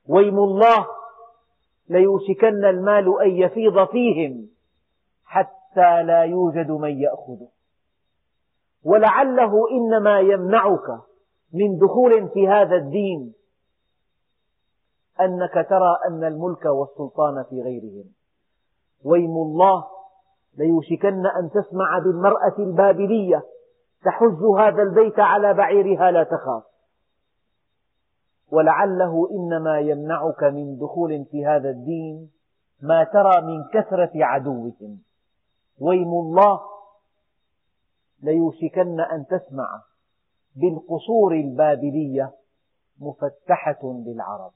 ويم 0.08 0.38
الله 0.38 0.86
ليوشكن 1.92 2.64
المال 2.64 3.22
أن 3.22 3.30
يفيض 3.30 3.88
فيهم 3.88 4.48
حتى 5.24 6.02
لا 6.02 6.22
يوجد 6.22 6.70
من 6.70 6.98
يأخذه. 7.00 7.48
ولعله 8.84 9.52
إنما 9.70 10.20
يمنعك 10.20 10.88
من 11.54 11.78
دخول 11.78 12.28
في 12.28 12.48
هذا 12.48 12.76
الدين 12.76 13.34
أنك 15.20 15.66
ترى 15.70 15.96
أن 16.08 16.24
الملك 16.24 16.64
والسلطان 16.64 17.44
في 17.50 17.62
غيرهم. 17.62 18.04
ويم 19.04 19.30
الله 19.30 19.84
ليوشكن 20.58 21.26
أن 21.26 21.50
تسمع 21.50 21.98
بالمرأة 21.98 22.54
البابلية 22.58 23.42
تحج 24.04 24.42
هذا 24.58 24.82
البيت 24.82 25.18
على 25.18 25.54
بعيرها 25.54 26.10
لا 26.10 26.22
تخاف. 26.22 26.71
ولعله 28.52 29.28
إنما 29.30 29.80
يمنعك 29.80 30.42
من 30.42 30.78
دخول 30.78 31.24
في 31.24 31.46
هذا 31.46 31.70
الدين 31.70 32.30
ما 32.80 33.04
ترى 33.04 33.40
من 33.40 33.64
كثرة 33.72 34.10
عدوهم 34.14 34.98
ويم 35.80 36.08
الله 36.08 36.60
ليوشكن 38.22 39.00
أن 39.00 39.26
تسمع 39.26 39.82
بالقصور 40.56 41.34
البابلية 41.34 42.32
مفتحة 43.00 44.02
للعرب. 44.06 44.52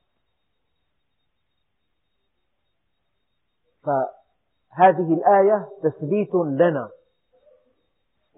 فهذه 3.82 5.14
الآية 5.14 5.68
تثبيت 5.82 6.34
لنا 6.34 6.90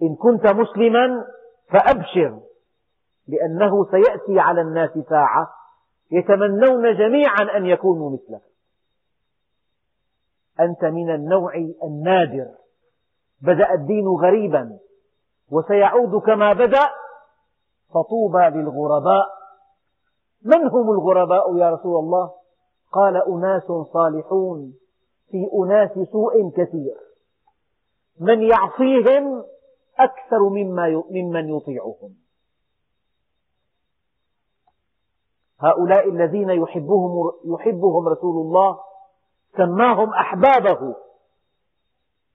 إن 0.01 0.15
كنت 0.15 0.47
مسلما 0.47 1.25
فأبشر 1.69 2.39
لأنه 3.29 3.85
سيأتي 3.91 4.39
على 4.39 4.61
الناس 4.61 4.89
ساعة 5.09 5.47
يتمنون 6.11 6.97
جميعا 6.97 7.57
أن 7.57 7.65
يكونوا 7.65 8.09
مثلك 8.09 8.41
أنت 10.59 10.85
من 10.85 11.15
النوع 11.15 11.53
النادر. 11.83 12.47
بدأ 13.41 13.73
الدين 13.73 14.07
غريبا 14.07 14.79
وسيعود 15.51 16.21
كما 16.21 16.53
بدأ. 16.53 16.89
فطوبى 17.89 18.59
للغرباء. 18.59 19.25
من 20.45 20.67
هم 20.67 20.91
الغرباء 20.91 21.57
يا 21.57 21.69
رسول 21.69 21.95
الله؟ 22.03 22.31
قال 22.91 23.17
أناس 23.17 23.63
صالحون 23.93 24.73
في 25.31 25.49
أناس 25.63 25.91
سوء 26.11 26.49
كثير. 26.49 26.95
من 28.19 28.41
يعصيهم 28.41 29.43
أكثر 29.99 30.49
مما 30.49 31.03
ممن 31.11 31.49
يطيعهم. 31.49 32.15
هؤلاء 35.61 36.09
الذين 36.09 36.49
يحبهم, 36.49 37.31
يحبهم 37.45 38.07
رسول 38.07 38.45
الله 38.45 38.79
سماهم 39.57 40.09
أحبابه. 40.09 40.95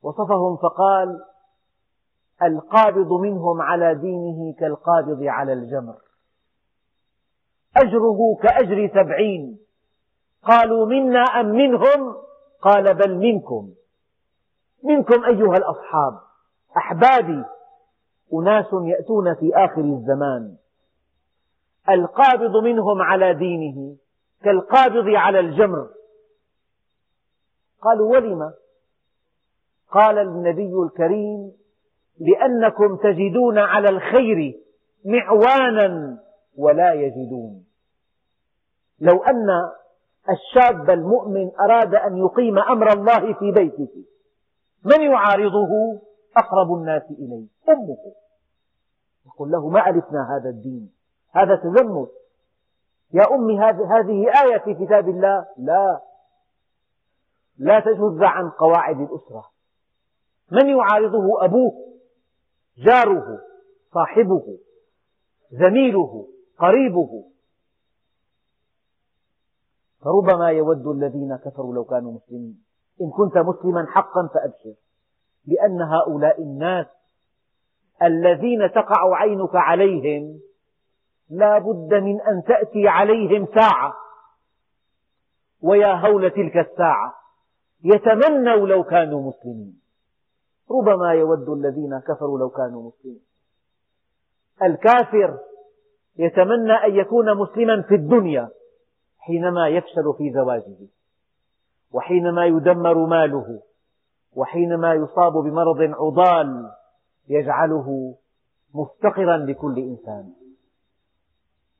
وصفهم 0.02 0.56
فقال 0.56 1.20
القابض 2.42 3.12
منهم 3.12 3.62
على 3.62 3.94
دينه 3.94 4.54
كالقابض 4.58 5.22
على 5.22 5.52
الجمر. 5.52 5.96
أجره 7.76 8.18
كأجر 8.42 8.90
سبعين. 8.94 9.58
قالوا 10.42 10.86
منا 10.86 11.20
أم 11.20 11.46
منهم؟ 11.46 12.16
قال 12.62 12.94
بل 12.94 13.18
منكم. 13.18 13.70
منكم 14.84 15.24
أيها 15.24 15.56
الأصحاب 15.56 16.20
أحبابي 16.76 17.44
أناس 18.32 18.66
يأتون 18.72 19.34
في 19.34 19.54
آخر 19.54 19.80
الزمان. 19.80 20.56
القابض 21.90 22.56
منهم 22.56 23.02
على 23.02 23.34
دينه 23.34 23.96
كالقابض 24.42 25.08
على 25.08 25.40
الجمر. 25.40 25.88
قالوا 27.80 28.12
ولم؟ 28.12 28.52
قال 29.90 30.18
النبي 30.18 30.72
الكريم 30.82 31.52
لأنكم 32.20 32.96
تجدون 32.96 33.58
على 33.58 33.88
الخير 33.88 34.60
معوانا 35.04 36.18
ولا 36.56 36.92
يجدون. 36.92 37.64
لو 39.00 39.22
أن 39.22 39.48
الشاب 40.30 40.90
المؤمن 40.90 41.50
أراد 41.60 41.94
أن 41.94 42.16
يقيم 42.18 42.58
أمر 42.58 42.92
الله 42.92 43.34
في 43.34 43.52
بيته 43.52 44.04
من 44.84 45.00
يعارضه؟ 45.00 46.00
أقرب 46.36 46.74
الناس 46.74 47.02
إليه 47.10 47.46
أمه. 47.68 48.14
يقول 49.26 49.50
له 49.50 49.68
ما 49.68 49.80
عرفنا 49.80 50.36
هذا 50.36 50.50
الدين؟ 50.50 50.93
هذا 51.34 51.56
تزمت 51.56 52.10
يا 53.14 53.34
أمي 53.34 53.58
هذه 53.60 54.42
آية 54.44 54.58
في 54.58 54.86
كتاب 54.86 55.08
الله. 55.08 55.46
لا. 55.58 56.00
لا 57.58 57.80
تجز 57.80 58.22
عن 58.22 58.50
قواعد 58.50 59.00
الأسرة. 59.00 59.44
من 60.52 60.68
يعارضه؟ 60.68 61.44
أبوه 61.44 61.72
جاره 62.78 63.40
صاحبه 63.94 64.58
زميله 65.50 66.28
قريبه. 66.58 67.24
فربما 70.04 70.50
يود 70.50 70.86
الذين 70.86 71.36
كفروا 71.36 71.74
لو 71.74 71.84
كانوا 71.84 72.12
مسلمين. 72.12 72.64
إن 73.00 73.10
كنت 73.10 73.38
مسلما 73.38 73.86
حقا 73.86 74.28
فأبشر. 74.34 74.74
لأن 75.46 75.82
هؤلاء 75.82 76.42
الناس 76.42 76.86
الذين 78.02 78.72
تقع 78.74 79.16
عينك 79.16 79.54
عليهم 79.54 80.40
لا 81.36 81.58
بد 81.58 81.94
من 81.94 82.20
أن 82.20 82.42
تأتي 82.42 82.88
عليهم 82.88 83.46
ساعة. 83.54 83.94
ويا 85.62 85.94
هول 85.94 86.30
تلك 86.30 86.56
الساعة. 86.56 87.14
يتمنوا 87.84 88.66
لو 88.66 88.84
كانوا 88.84 89.28
مسلمين. 89.28 89.80
ربما 90.70 91.12
يود 91.12 91.48
الذين 91.48 91.98
كفروا 91.98 92.38
لو 92.38 92.48
كانوا 92.48 92.82
مسلمين. 92.88 93.20
الكافر 94.62 95.38
يتمنى 96.18 96.72
أن 96.72 96.94
يكون 96.94 97.36
مسلما 97.36 97.82
في 97.82 97.94
الدنيا 97.94 98.48
حينما 99.18 99.68
يفشل 99.68 100.14
في 100.18 100.32
زواجه 100.32 100.88
وحينما 101.92 102.46
يدمر 102.46 103.06
ماله 103.06 103.62
وحينما 104.36 104.94
يصاب 104.94 105.32
بمرض 105.32 105.80
عضال 105.80 106.70
يجعله 107.28 108.14
مفتقرا 108.74 109.36
لكل 109.36 109.78
إنسان. 109.78 110.32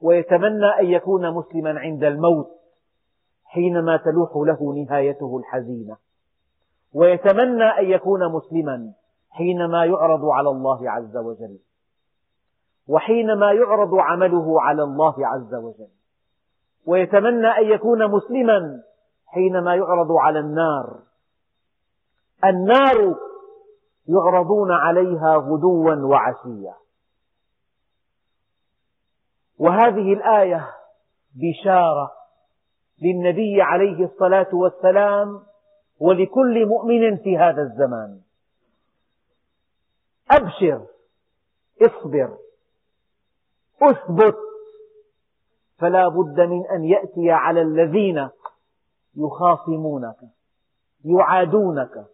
ويتمنى 0.01 0.81
أن 0.81 0.87
يكون 0.87 1.31
مسلما 1.35 1.81
عند 1.81 2.05
الموت 2.05 2.51
حينما 3.45 3.97
تلوح 3.97 4.37
له 4.37 4.75
نهايته 4.75 5.39
الحزينة. 5.39 5.97
ويتمنى 6.95 7.65
أن 7.65 7.85
يكون 7.85 8.33
مسلما 8.33 8.93
حينما 9.31 9.85
يعرض 9.85 10.25
على 10.25 10.49
الله 10.49 10.91
عز 10.91 11.17
وجل. 11.17 11.59
وحينما 12.89 13.53
يعرض 13.53 13.95
عمله 13.95 14.63
على 14.63 14.83
الله 14.83 15.15
عز 15.27 15.55
وجل. 15.55 15.91
ويتمنى 16.87 17.47
أن 17.47 17.65
يكون 17.65 18.11
مسلما 18.11 18.83
حينما 19.27 19.75
يعرض 19.75 20.13
على 20.13 20.39
النار. 20.39 20.99
النار 22.45 23.17
يعرضون 24.09 24.73
عليها 24.73 25.37
غدوا 25.37 25.95
وعشيا. 25.95 26.75
وهذه 29.59 30.13
الآية 30.13 30.71
بشارة 31.35 32.13
للنبي 33.03 33.63
عليه 33.63 34.05
الصلاة 34.05 34.55
والسلام 34.55 35.43
ولكل 36.01 36.67
مؤمن 36.67 37.17
في 37.17 37.39
هذا 37.39 37.63
الزمان. 37.63 38.21
أبشر 40.31 40.87
اصبر 41.83 42.39
أثبت. 43.83 44.37
فلا 45.79 46.09
بد 46.09 46.41
من 46.41 46.67
أن 46.67 46.85
يأتي 46.85 47.31
على 47.31 47.63
الذين 47.63 48.29
يخاصمونك 49.17 50.17
يعادونك. 51.05 52.07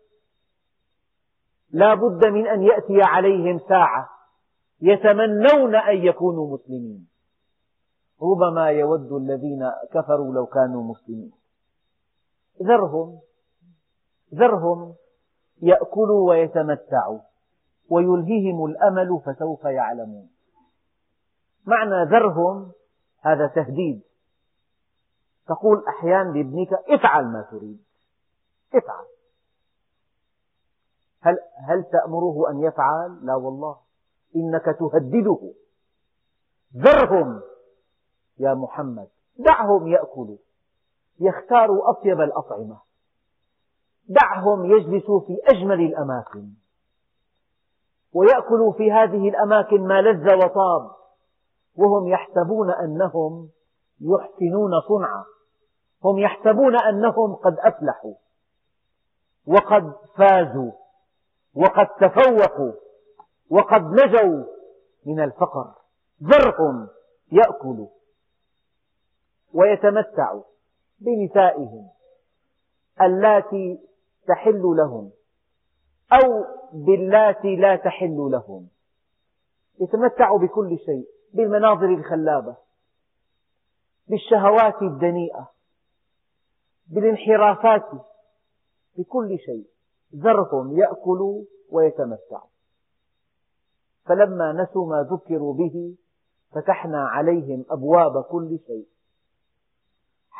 لا 1.70 1.95
بد 1.95 2.24
من 2.26 2.47
أن 2.47 2.62
يأتي 2.62 3.03
عليهم 3.03 3.61
ساعة 3.68 4.09
يتمنون 4.80 5.74
أن 5.74 5.97
يكونوا 5.97 6.55
مسلمين. 6.55 7.10
ربما 8.23 8.71
يود 8.71 9.12
الذين 9.12 9.73
كفروا 9.93 10.35
لو 10.35 10.47
كانوا 10.47 10.83
مسلمين. 10.83 11.33
ذرهم 12.62 13.21
ذرهم 14.35 14.95
يأكلوا 15.62 16.31
ويتمتعوا 16.31 17.21
ويلههم 17.91 18.64
الأمل 18.64 19.21
فسوف 19.27 19.64
يعلمون. 19.64 20.29
معنى 21.66 22.11
ذرهم 22.11 22.73
هذا 23.21 23.47
تهديد. 23.47 24.03
تقول 25.47 25.85
أحيانا 25.89 26.31
لابنك 26.31 26.73
افعل 26.73 27.25
ما 27.25 27.43
تريد. 27.51 27.85
افعل. 28.75 29.05
هل, 31.21 31.39
هل 31.68 31.85
تأمره 31.93 32.51
أن 32.51 32.62
يفعل؟ 32.62 33.27
لا 33.27 33.35
والله. 33.35 33.77
إنك 34.37 34.64
تهدده. 34.64 35.53
ذرهم 36.77 37.43
يا 38.41 38.55
محمد 38.55 39.09
دعهم 39.38 39.88
يأكلوا 39.88 40.36
يختاروا 41.20 41.91
أطيب 41.91 42.20
الأطعمة. 42.20 42.78
دعهم 44.09 44.64
يجلسوا 44.64 45.20
في 45.20 45.38
أجمل 45.49 45.80
الأماكن. 45.80 46.49
ويأكلوا 48.12 48.72
في 48.72 48.93
هذه 48.93 49.28
الأماكن 49.28 49.86
ما 49.86 50.01
لذ 50.01 50.34
وطاب. 50.34 50.91
وهم 51.76 52.09
يحسبون 52.09 52.70
أنهم 52.70 53.49
يحسنون 54.01 54.70
صنعا. 54.88 55.24
هم 56.05 56.18
يحسبون 56.18 56.76
أنهم 56.80 57.34
قد 57.34 57.57
أفلحوا. 57.59 58.14
وقد 59.47 59.93
فازوا. 60.16 60.72
وقد 61.55 61.86
تفوقوا. 61.86 62.72
وقد 63.51 63.82
نجوا 63.82 64.45
من 65.07 65.20
الفقر. 65.20 65.74
ذرهم 66.22 66.88
يأكلوا 67.32 67.88
ويتمتعوا 69.55 70.42
بنسائهم 71.01 71.88
اللاتي 73.03 73.78
تحل 74.28 74.62
لهم 74.62 75.11
أو 76.12 76.44
باللاتي 76.72 77.57
لا 77.57 77.76
تحل 77.76 78.16
لهم. 78.16 78.68
يتمتعوا 79.80 80.38
بكل 80.38 80.78
شيء 80.78 81.09
بالمناظر 81.34 81.94
الخلابة 81.94 82.57
بالشهوات 84.09 84.82
الدنيئة 84.82 85.51
بالانحرافات 86.88 87.88
بكل 88.98 89.38
شيء. 89.38 89.66
ذرهم 90.16 90.78
يأكلوا 90.78 91.44
ويتمتعوا 91.70 92.51
فلما 94.05 94.53
نسوا 94.53 94.86
ما 94.86 95.03
ذكروا 95.03 95.55
به 95.55 95.96
فتحنا 96.53 97.09
عليهم 97.09 97.64
أبواب 97.70 98.22
كل 98.22 98.59
شيء. 98.66 98.86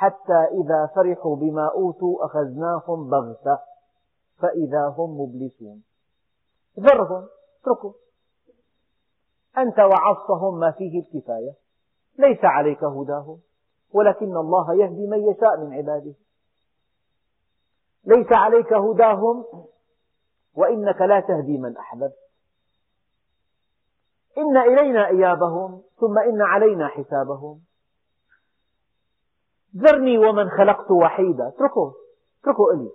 حتى 0.01 0.44
إذا 0.61 0.90
فرحوا 0.96 1.36
بما 1.36 1.70
أوتوا 1.74 2.24
أخذناهم 2.24 3.11
بغتة 3.11 3.59
فإذا 4.38 4.88
هم 4.88 5.20
مبلسون. 5.20 5.82
ذرهم 6.78 7.28
اتركوا. 7.61 7.92
أنت 9.59 9.78
وعظتهم 9.78 10.59
ما 10.59 10.70
فيه 10.70 11.01
الكفاية. 11.01 11.53
ليس 12.18 12.38
عليك 12.44 12.84
هداهم 12.84 13.40
ولكن 13.92 14.36
الله 14.36 14.74
يهدي 14.74 15.07
من 15.07 15.18
يشاء 15.30 15.61
من 15.61 15.74
عباده. 15.74 16.14
ليس 18.05 18.32
عليك 18.32 18.72
هداهم 18.72 19.44
وإنك 20.57 21.01
لا 21.01 21.20
تهدي 21.20 21.59
من 21.59 21.76
أحببت. 21.76 22.16
إن 24.38 24.57
إلينا 24.57 25.09
إيابهم 25.09 25.82
ثم 26.01 26.18
إن 26.18 26.42
علينا 26.42 26.88
حسابهم. 26.88 27.70
ذرني 29.77 30.18
ومن 30.18 30.51
خلقت 30.51 30.91
وحيدا. 30.91 31.49
اتركه 31.49 31.95
اتركه 32.41 32.71
إلي. 32.75 32.91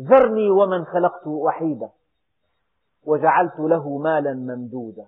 ذرني 0.00 0.50
ومن 0.50 0.84
خلقت 0.84 1.26
وحيدا. 1.26 1.90
وجعلت 3.04 3.58
له 3.58 3.98
مالا 3.98 4.34
ممدودا. 4.34 5.06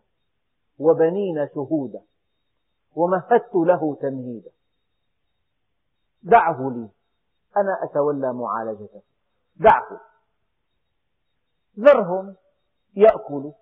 وبنين 0.78 1.48
شهودا. 1.54 2.02
ومهدت 2.94 3.54
له 3.54 3.94
تمهيدا. 3.94 4.50
دعه 6.22 6.70
لي. 6.70 6.88
أنا 7.56 7.78
أتولى 7.82 8.32
معالجته. 8.32 9.02
دعه. 9.56 10.00
ذرهم 11.78 12.36
يأكلوا 12.96 13.52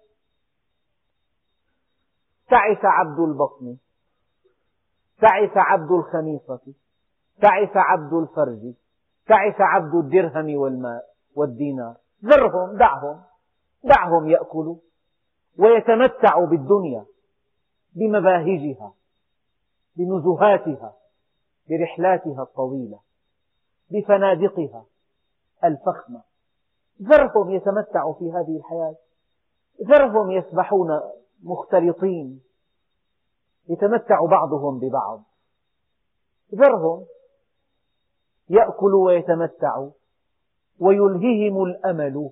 تعس 2.50 2.84
عبد 2.84 3.18
البطن. 3.18 3.76
تعس 5.20 5.56
عبد 5.56 5.90
الخميصة. 5.90 6.74
تعس 7.40 7.76
عبد 7.76 8.12
الفرج 8.12 8.74
تعس 9.26 9.60
عبد 9.60 9.94
الدرهم 9.94 10.56
والماء 10.56 11.04
والدينار. 11.36 11.96
ذرهم 12.24 12.76
دعهم 12.76 13.22
دعهم 13.84 14.28
يأكلوا 14.28 14.76
ويتمتعوا 15.58 16.46
بالدنيا 16.46 17.06
بمباهجها 17.96 18.92
بنزهاتها 19.96 20.94
برحلاتها 21.68 22.42
الطويلة 22.42 23.00
بفنادقها 23.90 24.84
الفخمة. 25.64 26.22
ذرهم 27.02 27.50
يتمتعوا 27.50 28.14
في 28.14 28.32
هذه 28.32 28.56
الحياة. 28.56 28.96
ذرهم 29.82 30.30
يسبحون 30.30 31.00
مختلطين. 31.42 32.42
يتمتع 33.68 34.26
بعضهم 34.26 34.78
ببعض. 34.78 35.22
ذرهم 36.54 37.06
يأكلوا 38.50 39.06
ويتمتعوا 39.06 39.90
ويلههم 40.80 41.62
الأمل. 41.62 42.30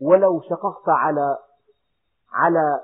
ولو 0.00 0.40
شققت 0.40 0.88
على 0.88 1.38
على 2.32 2.80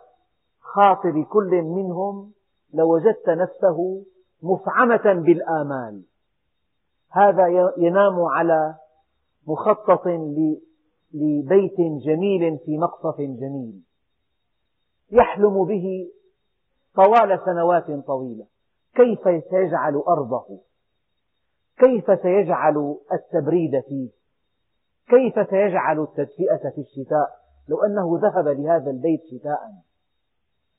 خاطر 0.61 1.23
كل 1.23 1.63
منهم 1.63 2.33
لوجدت 2.75 3.29
نفسه 3.29 4.05
مفعمة 4.43 5.23
بالآمال. 5.23 6.03
هذا 7.11 7.73
ينام 7.77 8.21
على 8.21 8.75
مخطط 9.47 10.07
لبيت 11.15 11.81
جميل 11.81 12.59
في 12.59 12.79
مقصف 12.79 13.21
جميل. 13.21 13.83
يحلم 15.11 15.65
به 15.65 16.11
طوال 16.95 17.41
سنوات 17.45 18.07
طويلة. 18.07 18.47
كيف 18.95 19.45
سيجعل 19.51 20.03
أرضه؟ 20.09 20.72
كيف 21.83 22.21
سيجعل 22.23 22.97
التبريد 23.13 23.81
فيه 23.81 24.11
كيف 25.09 25.51
سيجعل 25.51 26.01
التدفئة 26.01 26.71
في 26.75 26.81
الشتاء؟ 26.81 27.43
لو 27.69 27.83
أنه 27.83 28.21
ذهب 28.23 28.49
لهذا 28.49 28.91
البيت 28.91 29.21
شتاء 29.25 29.59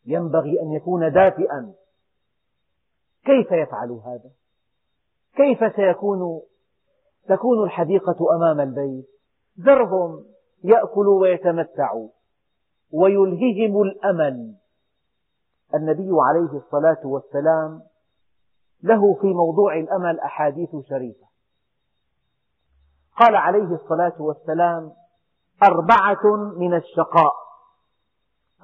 ينبغي 0.06 0.62
أن 0.62 0.72
يكون 0.72 1.14
دافئا. 1.14 1.74
كيف 3.26 3.52
يفعل 3.52 3.92
هذا؟ 3.92 4.32
كيف 5.36 5.76
سيكون؟ 5.76 6.42
تكون 7.28 7.64
الحديقة 7.64 8.36
أمام 8.36 8.60
البيت. 8.60 9.08
ذرهم 9.60 10.26
يأكلوا 10.64 11.22
ويتمتعوا 11.22 12.10
ويلههم 12.92 13.82
الأمل. 13.82 14.56
النبي 15.76 16.10
عليه 16.12 16.58
الصلاة 16.58 17.08
والسلام 17.08 17.82
له 18.84 19.14
في 19.22 19.28
موضوع 19.28 19.78
الأمل 19.78 20.20
أحاديث 20.20 20.70
شريفة. 20.90 21.28
قال 23.20 23.36
عليه 23.36 23.76
الصلاة 23.76 24.14
والسلام 24.20 24.94
أربعة 25.64 26.36
من 26.58 26.74
الشقاء. 26.74 27.34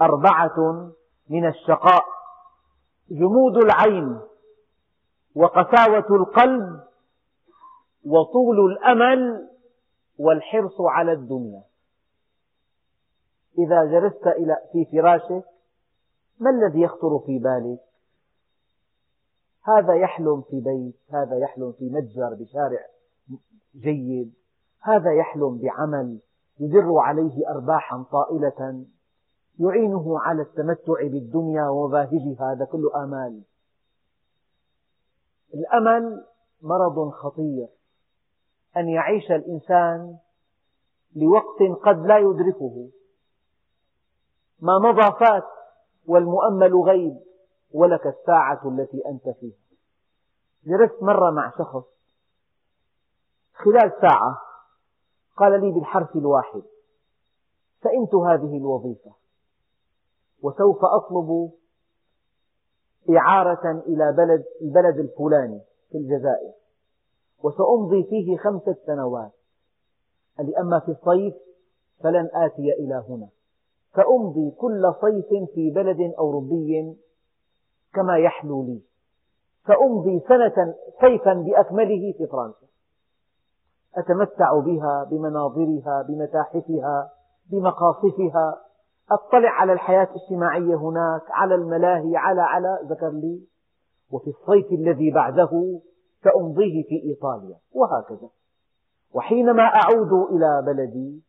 أربعة 0.02 0.92
من 1.30 1.48
الشقاء. 1.48 2.04
جمود 3.12 3.58
العين 3.58 4.20
وقساوة 5.36 6.16
القلب 6.16 6.84
وطول 8.06 8.72
الأمل 8.72 9.50
والحرص 10.20 10.82
على 10.82 11.12
الدنيا. 11.12 11.64
إذا 13.58 13.86
جلست 13.86 14.24
في 14.72 14.86
فراشك 14.92 15.46
ما 16.40 16.50
الذي 16.50 16.82
يخطر 16.82 17.20
في 17.26 17.40
بالك؟ 17.40 17.89
هذا 19.64 19.96
يحلم 19.96 20.42
في 20.42 20.60
بيت 20.60 20.96
هذا 21.10 21.38
يحلم 21.38 21.72
في 21.72 21.90
متجر 21.90 22.34
بشارع 22.34 22.86
جيد. 23.76 24.34
هذا 24.82 25.14
يحلم 25.14 25.58
بعمل 25.58 26.20
يدر 26.60 26.98
عليه 26.98 27.50
أرباحا 27.50 28.04
طائلة 28.12 28.86
يعينه 29.60 30.20
على 30.20 30.42
التمتع 30.42 31.02
بالدنيا 31.02 31.70
ومباهجها 31.70 32.54
هذا 32.54 32.66
كله 32.66 33.04
آمال. 33.04 33.42
الأمل 35.54 36.26
مرض 36.62 37.10
خطير. 37.10 37.68
أن 38.78 38.90
يعيش 38.90 39.32
الإنسان 39.32 40.18
لوقت 41.16 41.82
قد 41.84 42.06
لا 42.06 42.18
يدركه. 42.18 42.90
ما 44.60 44.80
مضى 44.80 45.20
فات 45.20 45.48
والمؤمل 46.08 46.76
غيب. 46.76 47.29
ولك 47.74 48.08
الساعة 48.08 48.62
التي 48.70 49.02
أنت 49.10 49.30
فيها. 49.40 49.58
جلست 50.66 51.04
مرة 51.04 51.32
مع 51.32 51.52
شخص 51.58 51.84
خلال 53.54 53.92
ساعة 54.02 54.42
قال 55.38 55.62
لي 55.62 55.72
بالحرف 55.72 56.16
الواحد 56.16 56.62
سئمت 57.84 58.16
هذه 58.16 58.58
الوظيفة 58.58 59.12
وسوف 60.42 60.78
أطلب 60.84 61.52
إعارة 63.18 63.84
إلى 63.88 64.12
بلد 64.18 64.46
البلد 64.62 65.00
الفلاني 65.00 65.62
في 65.92 65.98
الجزائر 65.98 66.54
وسأمضي 67.44 68.04
فيه 68.04 68.38
خمسة 68.38 68.76
سنوات 68.86 69.32
قال 70.38 70.48
لي 70.48 70.58
أما 70.58 70.80
في 70.80 70.92
الصيف 70.92 71.34
فلن 72.04 72.30
آتي 72.34 72.74
إلى 72.80 73.04
هنا 73.10 73.30
سأمضي 73.96 74.52
كل 74.52 74.94
صيف 75.02 75.50
في 75.54 75.72
بلد 75.72 76.14
أوروبي 76.20 76.96
كما 77.94 78.18
يحلو 78.18 78.64
لي. 78.64 78.82
سأمضي 79.68 80.20
سنة 80.28 80.76
صيفا 81.02 81.34
بأكمله 81.34 82.14
في 82.18 82.28
فرنسا. 82.32 82.68
أتمتع 83.96 84.60
بها 84.60 85.04
بمناظرها 85.04 86.02
بمتاحفها 86.08 87.12
بمقاصفها. 87.52 88.62
أطلع 89.12 89.50
على 89.50 89.74
الحياة 89.74 90.08
الاجتماعية 90.12 90.76
هناك 90.76 91.22
على 91.30 91.56
الملاهي 91.56 92.18
على 92.18 92.42
على 92.42 92.80
ذكر 92.84 93.10
لي. 93.10 93.42
وفي 94.12 94.28
الصيف 94.28 94.72
الذي 94.72 95.12
بعده 95.12 95.80
سأمضيه 96.24 96.84
في 96.84 97.04
إيطاليا. 97.04 97.58
وهكذا. 97.72 98.30
وحينما 99.14 99.64
أعود 99.64 100.14
إلى 100.32 100.64
بلدي 100.66 101.24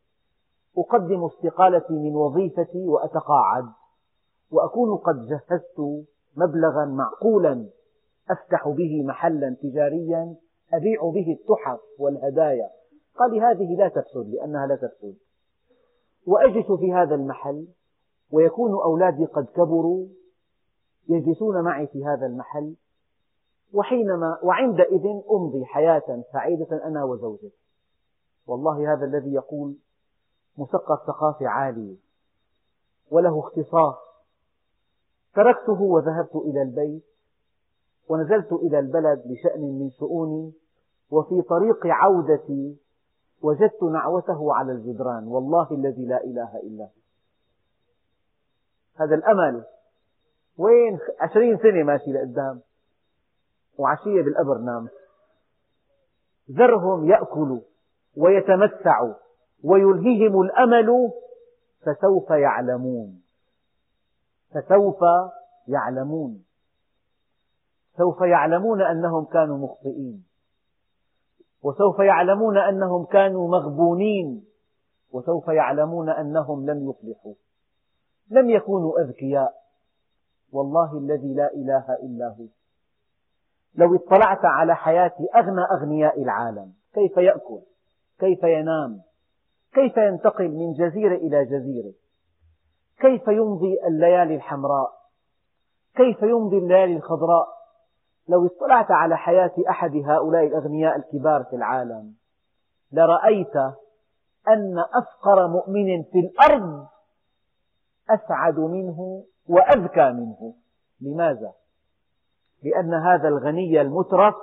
أقدم 0.79 1.25
استقالتي 1.25 1.93
من 1.93 2.17
وظيفتي 2.17 2.89
وأتقاعد. 2.89 3.65
وأكون 4.53 4.97
قد 4.97 5.27
جهزت 5.27 6.07
مبلغا 6.37 6.85
معقولا. 6.85 7.67
أفتح 8.31 8.69
به 8.69 9.03
محلا 9.07 9.57
تجاريا 9.63 10.37
أبيع 10.73 11.11
به 11.11 11.39
التحف 11.41 11.81
والهدايا. 11.99 12.71
قال 13.17 13.31
لي 13.31 13.41
هذه 13.41 13.77
لا 13.79 13.89
تفسد 13.89 14.29
لأنها 14.29 14.67
لا 14.67 14.77
تفسد. 14.77 15.17
وأجلس 16.27 16.67
في 16.81 16.93
هذا 16.93 17.15
المحل 17.15 17.67
ويكون 18.33 18.71
أولادي 18.71 19.25
قد 19.25 19.45
كبروا 19.45 20.07
يجلسون 21.09 21.61
معي 21.65 21.87
في 21.87 22.05
هذا 22.05 22.27
المحل 22.27 22.77
وحينما 23.75 24.39
وعندئذ 24.43 25.07
أمضي 25.31 25.65
حياة 25.65 26.23
سعيدة 26.33 26.85
أنا 26.85 27.05
وزوجتي. 27.05 27.53
والله 28.47 28.93
هذا 28.93 29.05
الذي 29.05 29.33
يقول 29.35 29.77
مثقف 30.59 31.07
ثقافة 31.07 31.49
عالية 31.49 31.97
وله 33.11 33.41
اختصاص 33.41 34.10
تركته 35.35 35.83
وذهبت 35.83 36.37
إلى 36.37 36.63
البيت 36.63 37.05
ونزلت 38.09 38.53
إلى 38.53 38.79
البلد 38.79 39.23
لشأن 39.27 39.61
من 39.61 39.91
شؤوني 39.91 40.53
وفي 41.11 41.43
طريق 41.43 41.87
عودتي 41.87 42.77
وجدت 43.43 43.83
نعوته 43.83 44.55
على 44.55 44.73
الجدران. 44.73 45.27
والله 45.29 45.71
الذي 45.71 46.07
لا 46.07 46.25
إله 46.25 46.57
إلا 46.57 46.85
هو. 46.85 47.01
هذا 48.97 49.15
الأمل. 49.15 49.65
وين؟ 50.59 50.99
عشرين 51.21 51.59
سنة 51.59 51.83
ماشي 51.83 52.13
لقدام. 52.13 52.61
وعشية 53.79 54.23
بالقبر 54.23 54.59
نام. 54.59 54.89
ذرهم 56.51 57.11
يأكلوا 57.11 57.61
ويتمتعوا 58.17 59.15
ويلهيهم 59.65 60.41
الأمل 60.41 61.13
فسوف 61.81 62.31
يعلمون. 62.31 63.23
فسوف 64.51 65.01
يعلمون. 65.69 66.45
سوف 67.97 68.21
يعلمون 68.21 68.83
أنهم 68.83 69.25
كانوا 69.25 69.59
مخطئين. 69.59 70.25
وسوف 71.63 71.99
يعلمون 71.99 72.59
أنهم 72.59 73.05
كانوا 73.05 73.49
مغبونين. 73.49 74.45
وسوف 75.13 75.49
يعلمون 75.49 76.09
أنهم 76.09 76.71
لم 76.71 76.91
يفلحوا. 76.91 77.35
لم 78.31 78.51
يكونوا 78.51 79.01
أذكياء. 79.01 79.55
والله 80.53 80.99
الذي 80.99 81.35
لا 81.35 81.55
إله 81.55 81.95
إلا 82.03 82.29
هو. 82.29 82.47
لو 83.75 83.97
اطلعت 83.97 84.45
على 84.45 84.77
حياة 84.77 85.13
أغنى 85.37 85.63
أغنياء 85.73 86.23
العالم 86.23 86.73
كيف 86.95 87.17
يأكل؟ 87.17 87.61
كيف 88.19 88.43
ينام؟ 88.43 89.03
كيف 89.73 89.97
ينتقل 89.97 90.49
من 90.49 90.73
جزيرة 90.73 91.17
إلى 91.17 91.45
جزيرة؟ 91.45 91.93
كيف 93.01 93.29
يمضي 93.29 93.87
الليالي 93.87 94.35
الحمراء؟ 94.35 94.93
كيف 95.97 96.23
يمضي 96.23 96.59
الليالي 96.59 96.97
الخضراء؟ 96.97 97.49
لو 98.29 98.47
اطلعت 98.47 98.91
على 98.91 99.17
حياة 99.17 99.53
أحد 99.71 99.97
هؤلاء 99.97 100.47
الأغنياء 100.47 100.97
الكبار 100.97 101.45
في 101.45 101.57
العالم 101.57 102.15
لرأيت 102.93 103.57
أن 104.49 104.79
أفقر 104.95 105.49
مؤمن 105.49 106.03
في 106.03 106.19
الأرض 106.19 106.87
أسعد 108.11 108.59
منه 108.59 109.25
وأذكى 109.49 110.11
منه. 110.13 110.55
لماذا؟ 111.01 111.53
لأن 112.63 112.95
هذا 112.95 113.29
الغني 113.29 113.81
المترف 113.81 114.35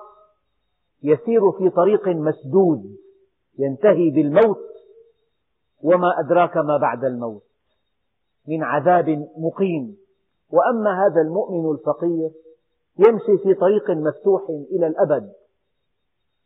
يسير 1.03 1.51
في 1.51 1.69
طريق 1.69 2.07
مسدود 2.07 2.97
ينتهي 3.59 4.09
بالموت 4.09 4.67
وما 5.83 6.19
أدراك 6.19 6.57
ما 6.57 6.77
بعد 6.77 7.03
الموت. 7.03 7.46
من 8.47 8.63
عذاب 8.63 9.27
مقيم. 9.37 9.97
وأما 10.49 11.05
هذا 11.05 11.21
المؤمن 11.21 11.71
الفقير 11.71 12.31
يمشي 12.99 13.43
في 13.43 13.53
طريق 13.53 13.91
مفتوح 13.91 14.41
إلى 14.49 14.87
الأبد. 14.87 15.33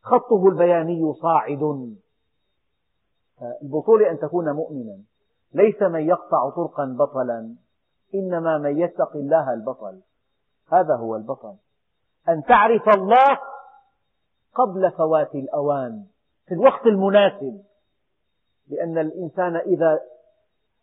خطه 0.02 0.48
البياني 0.48 1.12
صاعد. 1.12 1.94
البطولة 3.62 4.10
أن 4.10 4.18
تكون 4.18 4.52
مؤمنا. 4.52 4.98
ليس 5.54 5.82
من 5.82 6.00
يقطع 6.00 6.50
طرقا 6.56 6.96
بطلا 6.98 7.54
إنما 8.14 8.58
من 8.58 8.78
يتقي 8.78 9.18
الله 9.18 9.52
البطل. 9.52 10.00
هذا 10.72 10.96
هو 10.96 11.16
البطل. 11.16 11.54
أن 12.28 12.42
تعرف 12.42 12.88
الله 12.88 13.38
قبل 14.54 14.90
فوات 14.90 15.34
الأوان 15.34 16.04
في 16.46 16.54
الوقت 16.54 16.86
المناسب. 16.86 17.62
لأن 18.68 18.98
الإنسان 18.98 19.56
إذا 19.56 20.00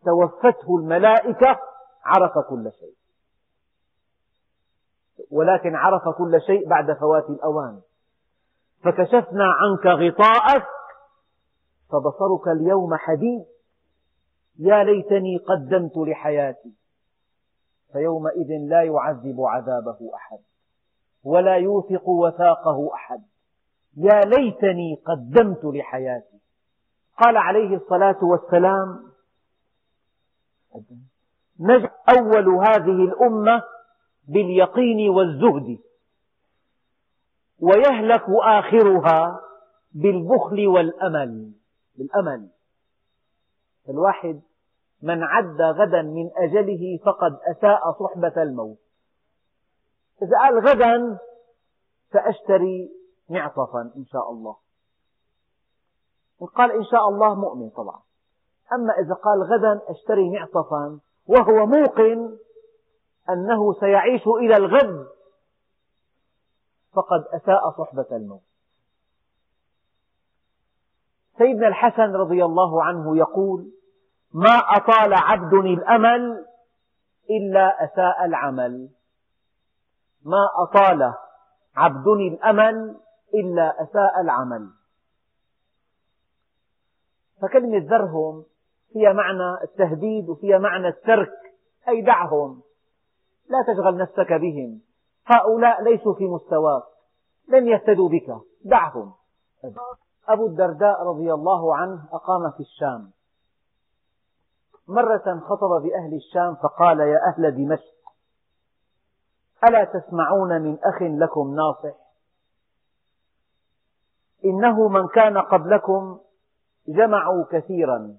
توفته 0.06 0.78
الملائكة 0.78 1.60
عرف 2.06 2.32
كل 2.50 2.72
شيء. 2.80 2.96
ولكن 5.32 5.76
عرف 5.76 6.02
كل 6.18 6.42
شيء 6.42 6.70
بعد 6.70 6.94
فوات 6.94 7.30
الأوان. 7.30 7.82
فكشفنا 8.84 9.46
عنك 9.46 9.86
غطاءك 9.86 10.68
فبصرك 11.92 12.48
اليوم 12.48 12.96
حديد. 12.96 13.46
يا 14.60 14.84
ليتني 14.84 15.38
قدمت 15.38 15.98
لحياتي. 15.98 16.74
فيومئذ 17.92 18.48
لا 18.70 18.84
يعذب 18.84 19.42
عذابه 19.42 19.98
أحد 20.16 20.40
ولا 21.24 21.56
يوثق 21.56 22.10
وثاقه 22.10 22.94
أحد. 22.94 23.22
يا 23.98 24.22
ليتني 24.22 25.02
قدمت 25.06 25.66
لحياتي. 25.66 26.40
قال 27.18 27.38
عليه 27.38 27.76
الصلاة 27.76 28.24
والسلام 28.24 29.09
نجح 31.60 32.04
أول 32.10 32.48
هذه 32.48 33.04
الأمة 33.04 33.64
باليقين 34.28 35.10
والزهد. 35.10 35.80
ويهلك 37.60 38.24
آخرها 38.30 39.42
بالبخل 39.92 40.68
والأمل. 40.68 41.52
بالأمل. 41.96 42.50
الواحد 43.90 44.42
من 45.02 45.24
عد 45.24 45.62
غدا 45.62 46.02
من 46.02 46.30
أجله 46.38 47.00
فقد 47.06 47.40
أساء 47.52 47.92
صحبة 47.92 48.44
الموت. 48.44 48.80
إذا 50.22 50.38
قال 50.38 50.68
غدا 50.68 51.20
سأشتري 52.12 52.92
معطفا 53.30 53.92
إن 53.98 54.06
شاء 54.06 54.32
الله. 54.32 54.56
قال 56.56 56.72
إن 56.72 56.84
شاء 56.84 57.10
الله 57.10 57.36
مؤمن 57.36 57.70
طبعا. 57.70 58.02
أما 58.74 58.94
إذا 58.94 59.14
قال 59.14 59.44
غدا 59.44 59.82
أشتري 59.88 60.30
معطفا 60.30 61.00
وهو 61.28 61.66
موقن 61.66 62.38
أنه 63.30 63.74
سيعيش 63.80 64.28
إلى 64.28 64.58
الغد. 64.58 65.08
فقد 66.94 67.24
أساء 67.34 67.72
صحبة 67.78 68.06
الموت. 68.12 68.42
سيدنا 71.38 71.68
الحسن 71.68 72.16
رضي 72.16 72.46
الله 72.46 72.84
عنه 72.84 73.18
يقول 73.18 73.72
ما 74.34 74.58
أطال 74.58 75.14
عبد 75.14 75.54
الأمل 75.54 76.46
إلا 77.30 77.84
أساء 77.84 78.26
العمل. 78.26 78.90
ما 80.26 80.50
أطال 80.56 81.14
عبد 81.76 82.08
الأمل 82.08 83.00
إلا 83.34 83.84
أساء 83.84 84.22
العمل. 84.22 84.70
فكلمة 87.42 87.78
ذرهم 87.78 88.46
فيها 88.94 89.14
معنى 89.14 89.64
التهديد 89.64 90.30
وفيها 90.30 90.58
معنى 90.58 90.88
الترك 90.88 91.32
أي 91.88 92.02
دعهم. 92.02 92.62
لا 93.50 93.74
تشغل 93.74 93.98
نفسك 93.98 94.34
بهم. 94.34 94.82
هؤلاء 95.26 95.84
ليسوا 95.84 96.14
في 96.14 96.28
مستواك. 96.28 96.84
لن 97.48 97.68
يهتدوا 97.68 98.10
بك. 98.10 98.42
دعهم. 98.66 99.14
أبو 100.28 100.46
الدرداء 100.46 101.04
رضي 101.04 101.34
الله 101.34 101.76
عنه 101.76 102.08
أقام 102.14 102.52
في 102.52 102.60
الشام. 102.60 103.12
مرة 104.88 105.40
خطب 105.40 105.82
بأهل 105.84 106.16
الشام 106.16 106.56
فقال 106.56 107.00
يا 107.00 107.20
أهل 107.28 107.56
دمشق 107.56 108.00
ألا 109.68 109.84
تسمعون 109.84 110.62
من 110.62 110.78
أخ 110.84 111.02
لكم 111.02 111.56
ناصح؟ 111.56 111.98
إنه 114.46 114.88
من 114.88 115.08
كان 115.08 115.38
قبلكم 115.38 116.20
جمعوا 116.88 117.46
كثيرا. 117.52 118.18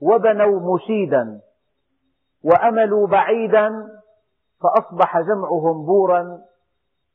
وبنوا 0.00 0.74
مشيدا 0.74 1.40
وأملوا 2.44 3.06
بعيدا 3.06 3.70
فأصبح 4.60 5.20
جمعهم 5.20 5.86
بورا 5.86 6.44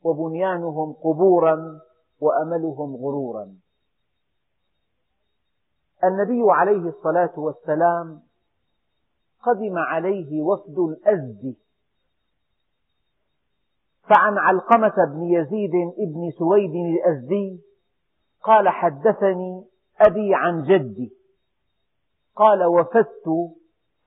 وبنيانهم 0.02 0.92
قبورا 0.92 1.80
وأملهم 2.20 2.96
غرورا. 2.96 3.54
النبي 6.04 6.42
عليه 6.48 6.88
الصلاة 6.88 7.32
والسلام 7.36 8.22
قدم 9.42 9.78
عليه 9.78 10.42
وفد 10.42 10.78
الأزد. 10.78 11.56
فعن 14.08 14.38
علقمة 14.38 15.04
بن 15.14 15.22
يزيد 15.22 15.72
بن 16.14 16.30
سويد 16.38 16.74
الأزدي 16.74 17.60
قال 18.42 18.68
حدثني 18.68 19.64
أبي 20.00 20.34
عن 20.34 20.62
جدي. 20.62 21.23
قال 22.36 22.64
وفدت 22.64 23.54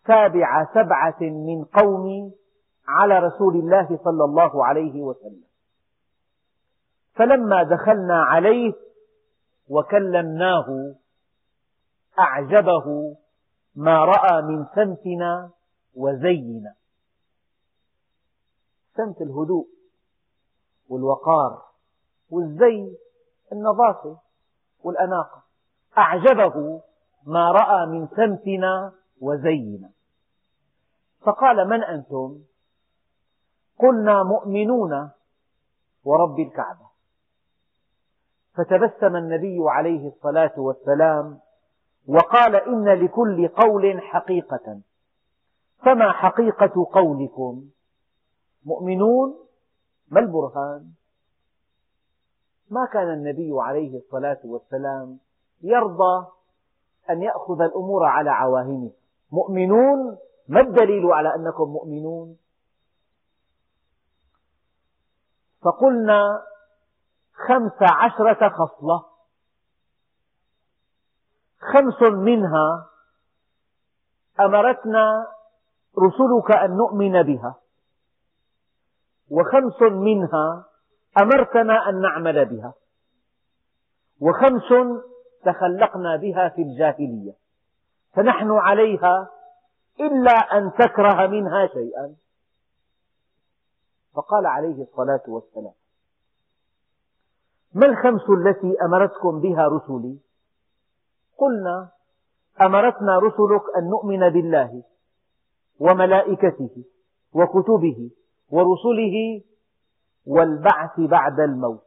سابع 0.07 0.73
سبعة 0.73 1.21
من 1.21 1.65
قومي 1.65 2.33
على 2.87 3.19
رسول 3.19 3.55
الله 3.55 3.99
صلى 4.03 4.23
الله 4.23 4.65
عليه 4.65 5.01
وسلم. 5.01 5.43
فلما 7.13 7.63
دخلنا 7.63 8.23
عليه 8.23 8.73
وكلمناه 9.69 10.95
أعجبه 12.19 13.15
ما 13.75 14.05
رأى 14.05 14.41
من 14.41 14.65
سمتنا 14.75 15.51
وزينا. 15.95 16.75
سمت 18.95 19.21
الهدوء 19.21 19.67
والوقار 20.89 21.61
والزي 22.29 22.97
النظافة 23.51 24.19
والأناقة. 24.83 25.43
أعجبه 25.97 26.81
ما 27.27 27.51
رأى 27.51 27.85
من 27.85 28.07
سمتنا 28.07 28.93
وزينا. 29.21 29.89
فقال 31.21 31.69
من 31.69 31.83
أنتم؟ 31.83 32.39
قلنا 33.79 34.23
مؤمنون 34.23 35.11
ورب 36.03 36.39
الكعبة. 36.39 36.87
فتبسم 38.53 39.15
النبي 39.15 39.57
عليه 39.59 40.07
الصلاة 40.07 40.53
والسلام 40.57 41.39
وقال 42.07 42.55
إن 42.55 42.89
لكل 42.89 43.47
قول 43.47 44.01
حقيقة. 44.01 44.81
فما 45.85 46.11
حقيقة 46.11 46.87
قولكم؟ 46.93 47.69
مؤمنون؟ 48.65 49.35
ما 50.09 50.19
البرهان؟ 50.19 50.91
ما 52.69 52.85
كان 52.93 53.13
النبي 53.13 53.51
عليه 53.53 53.97
الصلاة 53.97 54.39
والسلام 54.43 55.19
يرضى 55.61 56.36
أن 57.09 57.21
يأخذ 57.21 57.61
الأمور 57.61 58.03
على 58.03 58.29
عواهنه. 58.29 58.91
مؤمنون 59.31 60.17
ما 60.47 60.61
الدليل 60.61 61.05
على 61.05 61.35
أنكم 61.35 61.63
مؤمنون؟ 61.63 62.37
فقلنا 65.61 66.43
خمس 67.47 67.77
عشرة 67.81 68.49
خصلة. 68.49 69.05
خمس 71.73 72.01
منها 72.01 72.89
أمرتنا 74.39 75.27
رسلك 75.99 76.51
أن 76.51 76.77
نؤمن 76.77 77.23
بها. 77.23 77.55
وخمس 79.29 79.81
منها 79.81 80.65
أمرتنا 81.21 81.89
أن 81.89 82.01
نعمل 82.01 82.45
بها. 82.45 82.73
وخمس 84.21 84.71
تخلقنا 85.45 86.15
بها 86.15 86.49
في 86.49 86.61
الجاهلية. 86.61 87.33
فنحن 88.13 88.51
عليها 88.51 89.29
إلا 89.99 90.31
أن 90.31 90.71
تكره 90.79 91.27
منها 91.27 91.67
شيئا. 91.67 92.15
فقال 94.13 94.45
عليه 94.45 94.81
الصلاة 94.83 95.23
والسلام 95.27 95.73
ما 97.73 97.85
الخمس 97.85 98.29
التي 98.29 98.75
أمرتكم 98.81 99.39
بها 99.39 99.67
رسلي؟ 99.67 100.17
قلنا 101.37 101.89
أمرتنا 102.61 103.17
رسلك 103.19 103.61
أن 103.77 103.89
نؤمن 103.89 104.29
بالله 104.29 104.83
وملائكته 105.79 106.83
وكتبه 107.33 108.09
ورسله 108.49 109.41
والبعث 110.25 110.99
بعد 110.99 111.39
الموت. 111.39 111.86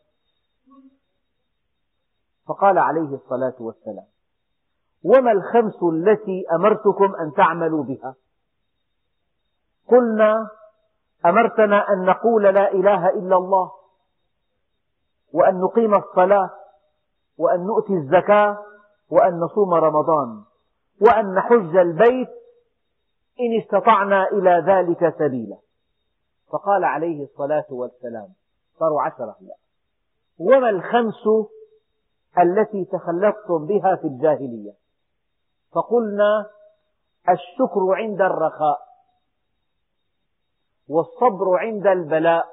فقال 2.50 2.78
عليه 2.78 3.14
الصلاة 3.14 3.54
والسلام 3.60 4.06
وما 5.04 5.32
الخمس 5.32 5.82
التي 5.82 6.44
أمرتكم 6.52 7.14
أن 7.20 7.32
تعملوا 7.36 7.84
بها؟ 7.84 8.14
قلنا 9.88 10.48
أمرتنا 11.26 11.92
أن 11.92 12.04
نقول 12.04 12.42
لا 12.42 12.72
إله 12.72 13.08
إلا 13.08 13.36
الله 13.36 13.72
وأن 15.32 15.60
نقيم 15.60 15.94
الصلاة 15.94 16.50
وأن 17.38 17.66
نؤتي 17.66 17.92
الزكاة 17.92 18.58
وأن 19.10 19.40
نصوم 19.40 19.74
رمضان 19.74 20.42
وأن 21.00 21.34
نحج 21.34 21.76
البيت 21.76 22.28
إن 23.40 23.60
استطعنا 23.62 24.28
إلى 24.28 24.64
ذلك 24.66 25.14
سبيلا. 25.18 25.56
فقال 26.52 26.84
عليه 26.84 27.24
الصلاة 27.24 27.66
والسلام 27.70 28.28
صاروا 28.78 29.02
عشرة. 29.02 29.36
لا 29.40 29.54
وما 30.38 30.70
الخمس 30.70 31.24
التي 32.38 32.84
تخلقتم 32.84 33.66
بها 33.66 33.96
في 33.96 34.06
الجاهلية. 34.06 34.72
فقلنا 35.72 36.50
الشكر 37.28 37.94
عند 37.94 38.20
الرخاء 38.20 38.78
والصبر 40.88 41.56
عند 41.58 41.86
البلاء 41.86 42.46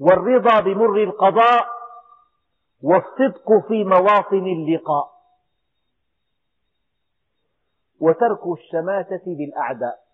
والرضا 0.00 0.60
بمر 0.60 1.02
القضاء 1.02 1.66
والصدق 2.82 3.66
في 3.68 3.84
مواطن 3.84 4.46
اللقاء 4.46 5.14
وترك 8.00 8.46
الشماتة 8.58 9.22
بالأعداء. 9.26 10.04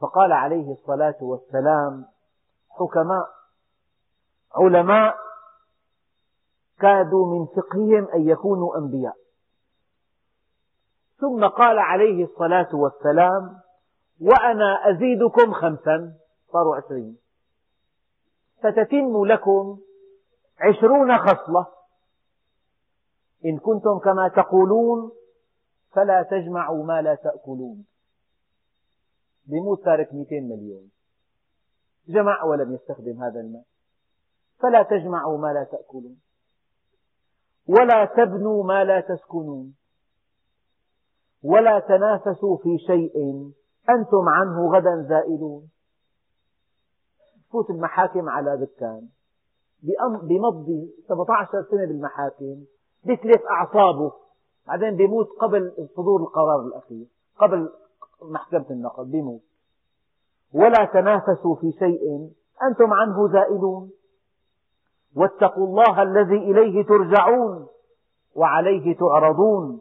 فقال 0.00 0.32
عليه 0.32 0.72
الصلاة 0.72 1.16
والسلام 1.20 2.06
حكماء 2.70 3.37
علماء 4.54 5.14
كادوا 6.80 7.38
من 7.38 7.46
فقههم 7.46 8.08
أن 8.14 8.28
يكونوا 8.28 8.78
أنبياء. 8.78 9.16
ثم 11.20 11.46
قال 11.46 11.78
عليه 11.78 12.24
الصلاة 12.24 12.68
والسلام 12.74 13.60
وأنا 14.20 14.90
أزيدكم 14.90 15.52
خمسا 15.52 16.14
صاروا 16.52 16.76
عشرين. 16.76 17.18
ستتم 18.58 19.26
لكم 19.26 19.78
عشرون 20.60 21.18
خصلة. 21.18 21.66
إن 23.44 23.58
كنتم 23.58 23.98
كما 23.98 24.28
تقولون 24.28 25.12
فلا 25.90 26.22
تجمعوا 26.22 26.84
ما 26.84 27.02
لا 27.02 27.14
تأكلون. 27.14 27.86
بيموت 29.46 29.84
تارك 29.84 30.14
200 30.14 30.48
مليون. 30.48 30.90
جمع 32.08 32.44
ولم 32.44 32.74
يستخدم 32.74 33.22
هذا 33.22 33.40
المال 33.40 33.64
فلا 34.58 34.82
تجمعوا 34.82 35.38
ما 35.38 35.52
لا 35.52 35.64
تأكلون. 35.64 36.20
ولا 37.68 38.04
تبنوا 38.04 38.64
ما 38.64 38.84
لا 38.84 39.00
تسكنون. 39.00 39.74
ولا 41.44 41.78
تنافسوا 41.78 42.56
في 42.56 42.78
شيء 42.78 43.16
أنتم 43.90 44.28
عنه 44.28 44.76
غدا 44.76 45.06
زائلون. 45.08 45.70
تفوت 47.48 47.70
المحاكم 47.70 48.28
على 48.28 48.56
دكان. 48.56 49.08
بمضي 50.22 50.94
17 51.08 51.62
سنة 51.70 51.86
بالمحاكم. 51.86 52.64
بتلف 53.04 53.42
أعصابه. 53.50 54.12
بعدين 54.66 54.96
بيموت 54.96 55.28
قبل 55.40 55.88
صدور 55.96 56.20
القرار 56.20 56.60
الأخير. 56.60 57.06
قبل 57.38 57.72
محكمة 58.22 58.66
النقض 58.70 59.10
بيموت. 59.10 59.42
ولا 60.54 60.84
تنافسوا 60.84 61.56
في 61.56 61.72
شيء 61.72 62.30
أنتم 62.62 62.92
عنه 62.92 63.28
زائلون. 63.32 63.90
واتقوا 65.16 65.66
الله 65.66 66.02
الذي 66.02 66.36
إليه 66.36 66.84
ترجعون 66.84 67.66
وعليه 68.36 68.96
تعرضون 68.96 69.80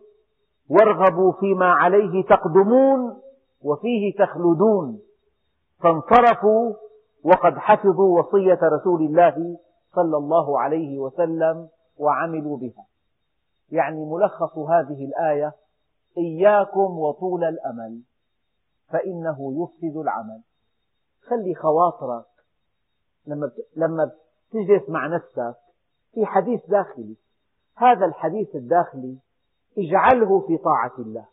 وارغبوا 0.69 1.31
فيما 1.39 1.65
عليه 1.71 2.25
تقدمون 2.25 3.21
وفيه 3.61 4.13
تخلدون 4.19 4.99
فانصرفوا 5.79 6.73
وقد 7.23 7.57
حفظوا 7.57 8.19
وصية 8.19 8.59
رسول 8.63 9.01
الله 9.01 9.57
صلى 9.95 10.17
الله 10.17 10.59
عليه 10.59 10.99
وسلم 10.99 11.69
وعملوا 11.97 12.57
بها. 12.57 12.85
يعني 13.69 14.05
ملخص 14.05 14.57
هذه 14.57 15.05
الآية 15.05 15.53
إياكم 16.17 16.99
وطول 16.99 17.43
الأمل 17.43 18.01
فإنه 18.89 19.37
يفسد 19.63 19.97
العمل. 19.97 20.41
خلي 21.29 21.55
خواطرك. 21.55 22.25
لما 23.27 23.51
لما 23.75 24.11
تجلس 24.51 24.89
مع 24.89 25.07
نفسك 25.07 25.55
في 26.13 26.25
حديث 26.25 26.65
داخلي. 26.65 27.15
هذا 27.75 28.05
الحديث 28.05 28.55
الداخلي 28.55 29.17
اجعله 29.77 30.39
في 30.47 30.57
طاعة 30.57 30.93
الله. 30.99 31.25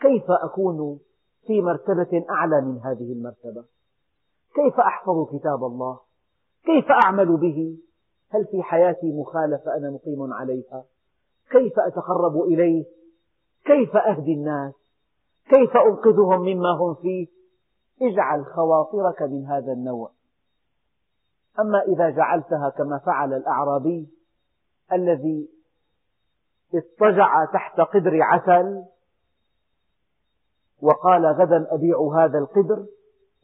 كيف 0.00 0.24
أكون 0.30 0.98
في 1.46 1.62
مرتبة 1.62 2.24
أعلى 2.30 2.60
من 2.60 2.78
هذه 2.78 3.12
المرتبة؟ 3.12 3.64
كيف 4.54 4.80
أحفظ 4.80 5.36
كتاب 5.36 5.64
الله؟ 5.64 6.00
كيف 6.64 6.90
أعمل 7.04 7.36
به؟ 7.36 7.78
هل 8.30 8.44
في 8.44 8.62
حياتي 8.62 9.12
مخالفة 9.12 9.76
أنا 9.76 9.90
مقيم 9.90 10.32
عليها؟ 10.32 10.84
كيف 11.50 11.72
أتقرب 11.78 12.42
إليه؟ 12.42 12.84
كيف 13.64 13.96
أهدي 13.96 14.32
الناس؟ 14.32 14.74
كيف 15.44 15.76
أنقذهم 15.76 16.40
مما 16.40 16.70
هم 16.70 16.94
فيه؟ 16.94 17.26
اجعل 18.02 18.46
خواطرك 18.46 19.22
من 19.22 19.46
هذا 19.46 19.72
النوع. 19.72 20.10
أما 21.60 21.82
إذا 21.82 22.10
جعلتها 22.10 22.68
كما 22.68 22.98
فعل 22.98 23.34
الأعرابي 23.34 24.08
الذي 24.92 25.50
اضطجع 26.74 27.44
تحت 27.52 27.80
قدر 27.80 28.22
عسل 28.22 28.84
وقال 30.82 31.26
غدا 31.26 31.66
أبيع 31.74 31.98
هذا 32.14 32.38
القدر 32.38 32.86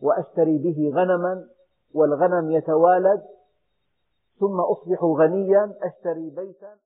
وأشتري 0.00 0.58
به 0.58 0.92
غنما 0.94 1.46
والغنم 1.94 2.50
يتوالد 2.50 3.22
ثم 4.40 4.61
أصبح 4.61 5.04
غنيا 5.04 5.74
أشتري 5.82 6.30
بيتا 6.30 6.76